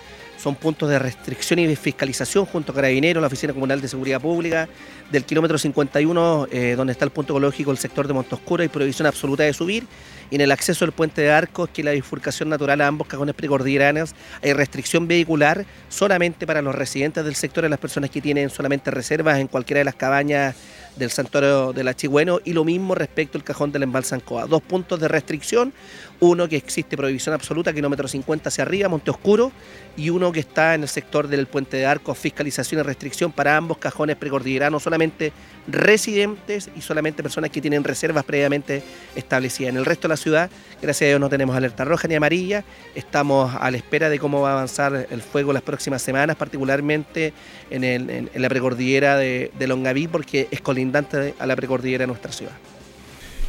son 0.46 0.54
puntos 0.54 0.88
de 0.88 1.00
restricción 1.00 1.58
y 1.58 1.74
fiscalización 1.74 2.46
junto 2.46 2.70
a 2.70 2.74
Carabineros, 2.76 3.20
la 3.20 3.26
Oficina 3.26 3.52
Comunal 3.52 3.80
de 3.80 3.88
Seguridad 3.88 4.20
Pública, 4.20 4.68
del 5.10 5.24
kilómetro 5.24 5.58
51, 5.58 6.46
eh, 6.52 6.74
donde 6.76 6.92
está 6.92 7.04
el 7.04 7.10
punto 7.10 7.32
ecológico, 7.32 7.72
el 7.72 7.78
sector 7.78 8.06
de 8.06 8.14
Montoscuro, 8.14 8.62
y 8.62 8.68
prohibición 8.68 9.08
absoluta 9.08 9.42
de 9.42 9.52
subir. 9.52 9.88
En 10.30 10.40
el 10.40 10.50
acceso 10.50 10.84
del 10.84 10.92
puente 10.92 11.22
de 11.22 11.30
Arcos, 11.30 11.68
que 11.70 11.84
la 11.84 11.92
bifurcación 11.92 12.48
natural 12.48 12.80
a 12.80 12.88
ambos 12.88 13.06
cajones 13.06 13.34
precordilleranos, 13.34 14.14
hay 14.42 14.52
restricción 14.54 15.06
vehicular 15.06 15.64
solamente 15.88 16.46
para 16.46 16.62
los 16.62 16.74
residentes 16.74 17.24
del 17.24 17.36
sector 17.36 17.64
y 17.64 17.68
las 17.68 17.78
personas 17.78 18.10
que 18.10 18.20
tienen 18.20 18.50
solamente 18.50 18.90
reservas 18.90 19.38
en 19.38 19.46
cualquiera 19.46 19.78
de 19.78 19.84
las 19.84 19.94
cabañas 19.94 20.56
del 20.96 21.10
santuario 21.10 21.72
del 21.72 21.88
Achigüeno 21.88 22.40
y 22.44 22.54
lo 22.54 22.64
mismo 22.64 22.94
respecto 22.94 23.38
al 23.38 23.44
cajón 23.44 23.70
del 23.70 23.84
embalse 23.84 24.14
Ancoa. 24.14 24.46
Dos 24.46 24.62
puntos 24.62 24.98
de 24.98 25.08
restricción, 25.08 25.72
uno 26.20 26.48
que 26.48 26.56
existe 26.56 26.96
prohibición 26.96 27.34
absoluta, 27.34 27.72
kilómetro 27.72 28.08
50 28.08 28.48
hacia 28.48 28.62
arriba, 28.62 28.88
Monte 28.88 29.10
Oscuro, 29.10 29.52
y 29.96 30.10
uno 30.10 30.32
que 30.32 30.40
está 30.40 30.74
en 30.74 30.82
el 30.82 30.88
sector 30.88 31.28
del 31.28 31.46
puente 31.46 31.76
de 31.76 31.86
arco, 31.86 32.14
fiscalización 32.14 32.80
y 32.80 32.82
restricción 32.82 33.30
para 33.30 33.56
ambos 33.56 33.78
cajones 33.78 34.16
precordilleranos, 34.16 34.82
solamente 34.82 35.32
residentes 35.68 36.70
y 36.76 36.80
solamente 36.80 37.22
personas 37.22 37.50
que 37.50 37.60
tienen 37.60 37.84
reservas 37.84 38.24
previamente 38.24 38.82
establecidas. 39.14 39.70
En 39.70 39.76
el 39.76 39.84
resto 39.84 40.08
de 40.08 40.12
la 40.12 40.16
ciudad, 40.16 40.50
gracias 40.80 41.06
a 41.06 41.10
Dios, 41.10 41.20
no 41.20 41.28
tenemos 41.28 41.56
alerta 41.56 41.84
roja 41.84 42.08
ni 42.08 42.14
amarilla, 42.14 42.64
estamos 42.94 43.54
a 43.58 43.70
la 43.70 43.76
espera 43.76 44.08
de 44.08 44.18
cómo 44.18 44.40
va 44.40 44.50
a 44.50 44.52
avanzar 44.54 45.06
el 45.10 45.22
fuego 45.22 45.52
las 45.52 45.62
próximas 45.62 46.02
semanas, 46.02 46.36
particularmente 46.36 47.32
en, 47.70 48.30
la 48.34 48.48
precordillera 48.48 49.16
de, 49.16 49.50
de 49.58 49.66
Longaví, 49.66 50.08
porque 50.08 50.48
es 50.50 50.60
colindante 50.60 51.34
a 51.38 51.46
la 51.46 51.56
precordillera 51.56 52.02
de 52.02 52.08
nuestra 52.08 52.32
ciudad. 52.32 52.52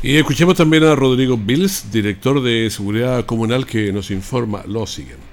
Y 0.04 0.18
escuchemos 0.18 0.56
también 0.56 0.84
a 0.84 0.96
Rodrigo 0.96 1.38
Bills, 1.38 1.92
director 1.92 2.42
de 2.44 2.70
Seguridad 2.70 3.26
Comunal, 3.26 3.66
que 3.66 3.92
nos 3.92 4.12
informa 4.12 4.64
lo 4.68 4.86
siguiente. 4.86 5.27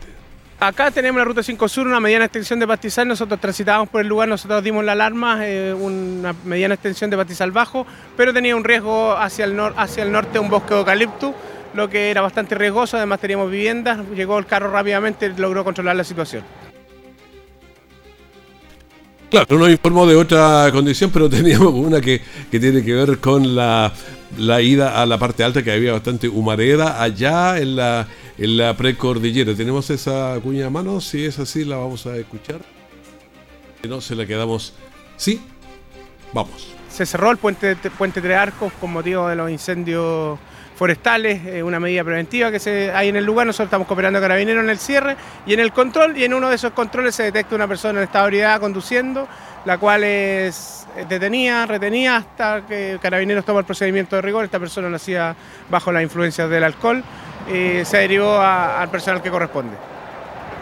Acá 0.66 0.90
tenemos 0.90 1.18
la 1.18 1.26
ruta 1.26 1.42
5 1.42 1.68
Sur, 1.68 1.86
una 1.86 2.00
mediana 2.00 2.24
extensión 2.24 2.58
de 2.58 2.66
pastizal. 2.66 3.06
Nosotros 3.06 3.38
transitábamos 3.38 3.90
por 3.90 4.00
el 4.00 4.06
lugar, 4.06 4.30
nosotros 4.30 4.64
dimos 4.64 4.82
la 4.82 4.92
alarma, 4.92 5.46
eh, 5.46 5.74
una 5.74 6.34
mediana 6.42 6.72
extensión 6.72 7.10
de 7.10 7.18
pastizal 7.18 7.52
bajo, 7.52 7.86
pero 8.16 8.32
tenía 8.32 8.56
un 8.56 8.64
riesgo 8.64 9.12
hacia 9.12 9.44
el, 9.44 9.54
norte, 9.54 10.38
un 10.38 10.48
bosque 10.48 10.72
eucalipto, 10.72 11.34
lo 11.74 11.90
que 11.90 12.10
era 12.10 12.22
bastante 12.22 12.54
riesgoso. 12.54 12.96
Además, 12.96 13.20
teníamos 13.20 13.50
viviendas. 13.50 13.98
Llegó 14.14 14.38
el 14.38 14.46
carro 14.46 14.70
rápidamente 14.70 15.28
logró 15.36 15.64
controlar 15.64 15.96
la 15.96 16.04
situación. 16.04 16.42
Claro, 19.34 19.56
no 19.56 19.64
nos 19.64 19.70
informó 19.70 20.06
de 20.06 20.14
otra 20.14 20.70
condición, 20.70 21.10
pero 21.10 21.28
teníamos 21.30 21.74
una 21.74 22.00
que, 22.00 22.20
que 22.52 22.60
tiene 22.60 22.84
que 22.84 22.94
ver 22.94 23.18
con 23.18 23.56
la 23.56 23.92
la 24.38 24.60
ida 24.60 25.00
a 25.00 25.06
la 25.06 25.18
parte 25.18 25.44
alta, 25.44 25.62
que 25.62 25.72
había 25.72 25.92
bastante 25.92 26.28
humareda 26.28 27.02
allá 27.02 27.58
en 27.58 27.76
la, 27.76 28.06
en 28.38 28.56
la 28.56 28.76
precordillera. 28.76 29.54
¿Tenemos 29.54 29.90
esa 29.90 30.38
cuña 30.42 30.66
a 30.66 30.70
mano? 30.70 31.00
Si 31.00 31.24
es 31.24 31.38
así, 31.38 31.64
la 31.64 31.76
vamos 31.76 32.06
a 32.06 32.16
escuchar. 32.16 32.60
Si 33.82 33.88
no, 33.88 34.00
se 34.00 34.14
la 34.14 34.26
quedamos. 34.26 34.72
Sí, 35.16 35.40
vamos. 36.32 36.68
Se 36.88 37.04
cerró 37.04 37.30
el 37.30 37.36
puente, 37.36 37.74
puente 37.98 38.20
Tres 38.20 38.36
Arcos 38.36 38.72
con 38.80 38.92
motivo 38.92 39.28
de 39.28 39.34
los 39.36 39.50
incendios 39.50 40.38
forestales, 40.76 41.44
eh, 41.46 41.62
una 41.62 41.80
medida 41.80 42.04
preventiva 42.04 42.50
que 42.50 42.58
se, 42.58 42.92
hay 42.92 43.08
en 43.08 43.16
el 43.16 43.24
lugar. 43.24 43.46
Nosotros 43.46 43.66
estamos 43.66 43.86
cooperando 43.86 44.20
carabineros 44.20 44.64
en 44.64 44.70
el 44.70 44.78
cierre 44.78 45.16
y 45.46 45.54
en 45.54 45.60
el 45.60 45.72
control, 45.72 46.16
y 46.16 46.24
en 46.24 46.34
uno 46.34 46.48
de 46.48 46.56
esos 46.56 46.72
controles 46.72 47.14
se 47.14 47.24
detecta 47.24 47.54
una 47.54 47.68
persona 47.68 48.00
en 48.00 48.04
estado 48.04 48.28
de 48.28 48.56
conduciendo, 48.60 49.28
la 49.64 49.78
cual 49.78 50.04
es 50.04 50.86
detenida, 51.08 51.66
retenida 51.66 52.16
hasta 52.16 52.62
que 52.66 52.98
Carabineros 53.00 53.44
toma 53.44 53.60
el 53.60 53.66
procedimiento 53.66 54.16
de 54.16 54.22
rigor. 54.22 54.44
Esta 54.44 54.58
persona 54.58 54.88
nacía 54.88 55.34
bajo 55.70 55.90
la 55.90 56.02
influencia 56.02 56.46
del 56.46 56.64
alcohol 56.64 57.02
y 57.48 57.84
se 57.84 57.98
derivó 57.98 58.38
al 58.38 58.88
personal 58.90 59.22
que 59.22 59.30
corresponde. 59.30 59.76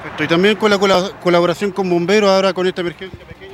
Perfecto. 0.03 0.25
Y 0.25 0.29
también 0.29 0.57
con 0.57 0.71
la 0.71 0.79
colaboración 0.79 1.71
con 1.71 1.89
bomberos 1.89 2.31
ahora 2.31 2.53
con 2.53 2.67
esta 2.67 2.81
emergencia 2.81 3.21
pequeña. 3.27 3.52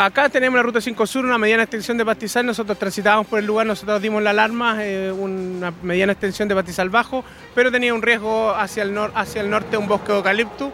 Acá 0.00 0.30
tenemos 0.30 0.56
la 0.56 0.62
ruta 0.62 0.80
5 0.80 1.06
Sur, 1.06 1.26
una 1.26 1.36
mediana 1.36 1.64
extensión 1.64 1.98
de 1.98 2.06
pastizal. 2.06 2.46
Nosotros 2.46 2.78
transitábamos 2.78 3.26
por 3.26 3.38
el 3.38 3.44
lugar, 3.44 3.66
nosotros 3.66 4.00
dimos 4.00 4.22
la 4.22 4.30
alarma, 4.30 4.78
eh, 4.82 5.12
una 5.12 5.74
mediana 5.82 6.12
extensión 6.12 6.48
de 6.48 6.54
pastizal 6.54 6.88
bajo, 6.88 7.22
pero 7.54 7.70
tenía 7.70 7.92
un 7.92 8.00
riesgo 8.00 8.48
hacia 8.48 8.82
el, 8.82 8.96
hacia 8.96 9.42
el 9.42 9.50
norte, 9.50 9.76
un 9.76 9.86
bosque 9.86 10.12
eucalipto. 10.12 10.72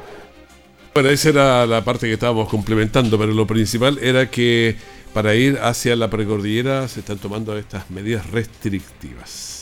Bueno, 0.95 1.09
esa 1.09 1.31
era 1.31 1.67
la 1.67 1.83
parte 1.83 2.07
que 2.07 2.13
estábamos 2.13 2.49
complementando, 2.49 3.19
pero 3.19 3.33
lo 3.33 3.49
principal 3.49 3.99
era 4.01 4.31
que 4.31 4.77
para 5.13 5.35
ir 5.35 5.59
hacia 5.61 5.97
la 5.97 6.09
precordillera 6.09 6.87
se 6.87 7.01
están 7.01 7.19
tomando 7.19 7.59
estas 7.59 7.91
medidas 7.91 8.31
restrictivas. 8.31 9.56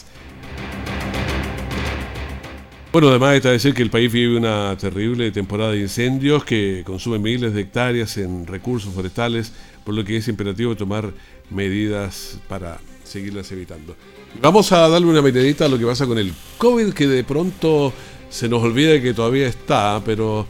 Bueno, 2.94 3.08
además 3.08 3.34
está 3.34 3.50
decir 3.50 3.74
que 3.74 3.82
el 3.82 3.90
país 3.90 4.12
vive 4.12 4.36
una 4.36 4.76
terrible 4.78 5.32
temporada 5.32 5.72
de 5.72 5.80
incendios 5.80 6.44
que 6.44 6.84
consume 6.86 7.18
miles 7.18 7.52
de 7.52 7.62
hectáreas 7.62 8.16
en 8.18 8.46
recursos 8.46 8.94
forestales, 8.94 9.52
por 9.82 9.96
lo 9.96 10.04
que 10.04 10.16
es 10.16 10.28
imperativo 10.28 10.76
tomar 10.76 11.12
medidas 11.50 12.38
para 12.46 12.78
seguirlas 13.02 13.50
evitando. 13.50 13.96
Vamos 14.40 14.70
a 14.70 14.88
darle 14.88 15.08
una 15.08 15.22
miradita 15.22 15.64
a 15.64 15.68
lo 15.68 15.76
que 15.76 15.86
pasa 15.86 16.06
con 16.06 16.18
el 16.18 16.32
COVID, 16.56 16.92
que 16.92 17.08
de 17.08 17.24
pronto 17.24 17.92
se 18.30 18.48
nos 18.48 18.62
olvida 18.62 19.02
que 19.02 19.12
todavía 19.12 19.48
está, 19.48 20.00
pero 20.04 20.46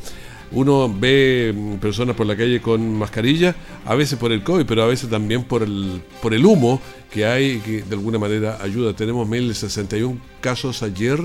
uno 0.53 0.95
ve 0.95 1.51
mm, 1.57 1.77
personas 1.77 2.15
por 2.15 2.27
la 2.27 2.37
calle 2.37 2.61
con 2.61 2.95
mascarilla, 2.95 3.57
a 3.87 3.95
veces 3.95 4.19
por 4.19 4.33
el 4.33 4.45
COVID, 4.45 4.67
pero 4.67 4.83
a 4.83 4.87
veces 4.87 5.09
también 5.09 5.45
por 5.45 5.63
el, 5.63 6.03
por 6.21 6.35
el 6.35 6.45
humo 6.45 6.79
que 7.11 7.25
hay, 7.25 7.61
que 7.61 7.85
de 7.85 7.95
alguna 7.95 8.19
manera 8.19 8.59
ayuda. 8.61 8.93
Tenemos 8.93 9.27
1.061 9.27 10.19
casos 10.43 10.83
ayer, 10.83 11.19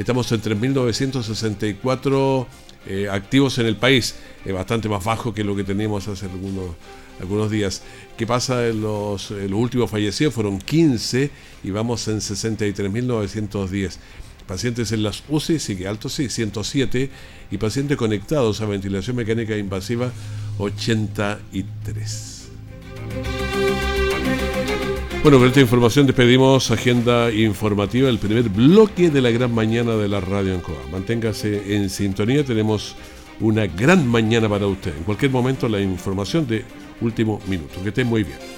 estamos 0.00 0.30
en 0.32 0.42
3.964 0.42 2.46
eh, 2.86 3.08
activos 3.10 3.58
en 3.58 3.66
el 3.66 3.76
país, 3.76 4.14
es 4.44 4.52
bastante 4.52 4.88
más 4.88 5.04
bajo 5.04 5.34
que 5.34 5.44
lo 5.44 5.56
que 5.56 5.64
teníamos 5.64 6.06
hace 6.08 6.26
algunos, 6.26 6.70
algunos 7.20 7.50
días. 7.50 7.82
¿Qué 8.16 8.26
pasa 8.26 8.62
los, 8.68 9.30
los 9.30 9.52
últimos 9.52 9.90
fallecidos? 9.90 10.34
Fueron 10.34 10.58
15 10.58 11.30
y 11.64 11.70
vamos 11.70 12.06
en 12.08 12.18
63.910 12.18 13.98
pacientes 14.48 14.90
en 14.92 15.04
las 15.04 15.22
UCI 15.28 15.60
sigue 15.60 15.86
alto, 15.86 16.08
sí, 16.08 16.28
107, 16.28 17.08
y 17.50 17.58
pacientes 17.58 17.96
conectados 17.96 18.60
a 18.60 18.66
ventilación 18.66 19.14
mecánica 19.14 19.56
invasiva, 19.56 20.10
83. 20.58 22.37
Bueno, 25.22 25.38
con 25.38 25.48
esta 25.48 25.60
información 25.60 26.06
despedimos 26.06 26.70
Agenda 26.70 27.30
Informativa, 27.32 28.08
el 28.08 28.18
primer 28.18 28.48
bloque 28.48 29.10
de 29.10 29.20
la 29.20 29.30
gran 29.30 29.52
mañana 29.52 29.96
de 29.96 30.08
la 30.08 30.20
radio 30.20 30.54
en 30.54 30.60
Coa. 30.60 30.78
Manténgase 30.92 31.74
en 31.74 31.90
sintonía, 31.90 32.44
tenemos 32.44 32.94
una 33.40 33.66
gran 33.66 34.06
mañana 34.06 34.48
para 34.48 34.68
usted. 34.68 34.96
En 34.96 35.02
cualquier 35.02 35.32
momento 35.32 35.68
la 35.68 35.80
información 35.80 36.46
de 36.46 36.64
último 37.00 37.40
minuto. 37.48 37.82
Que 37.82 37.88
esté 37.88 38.04
muy 38.04 38.22
bien. 38.22 38.57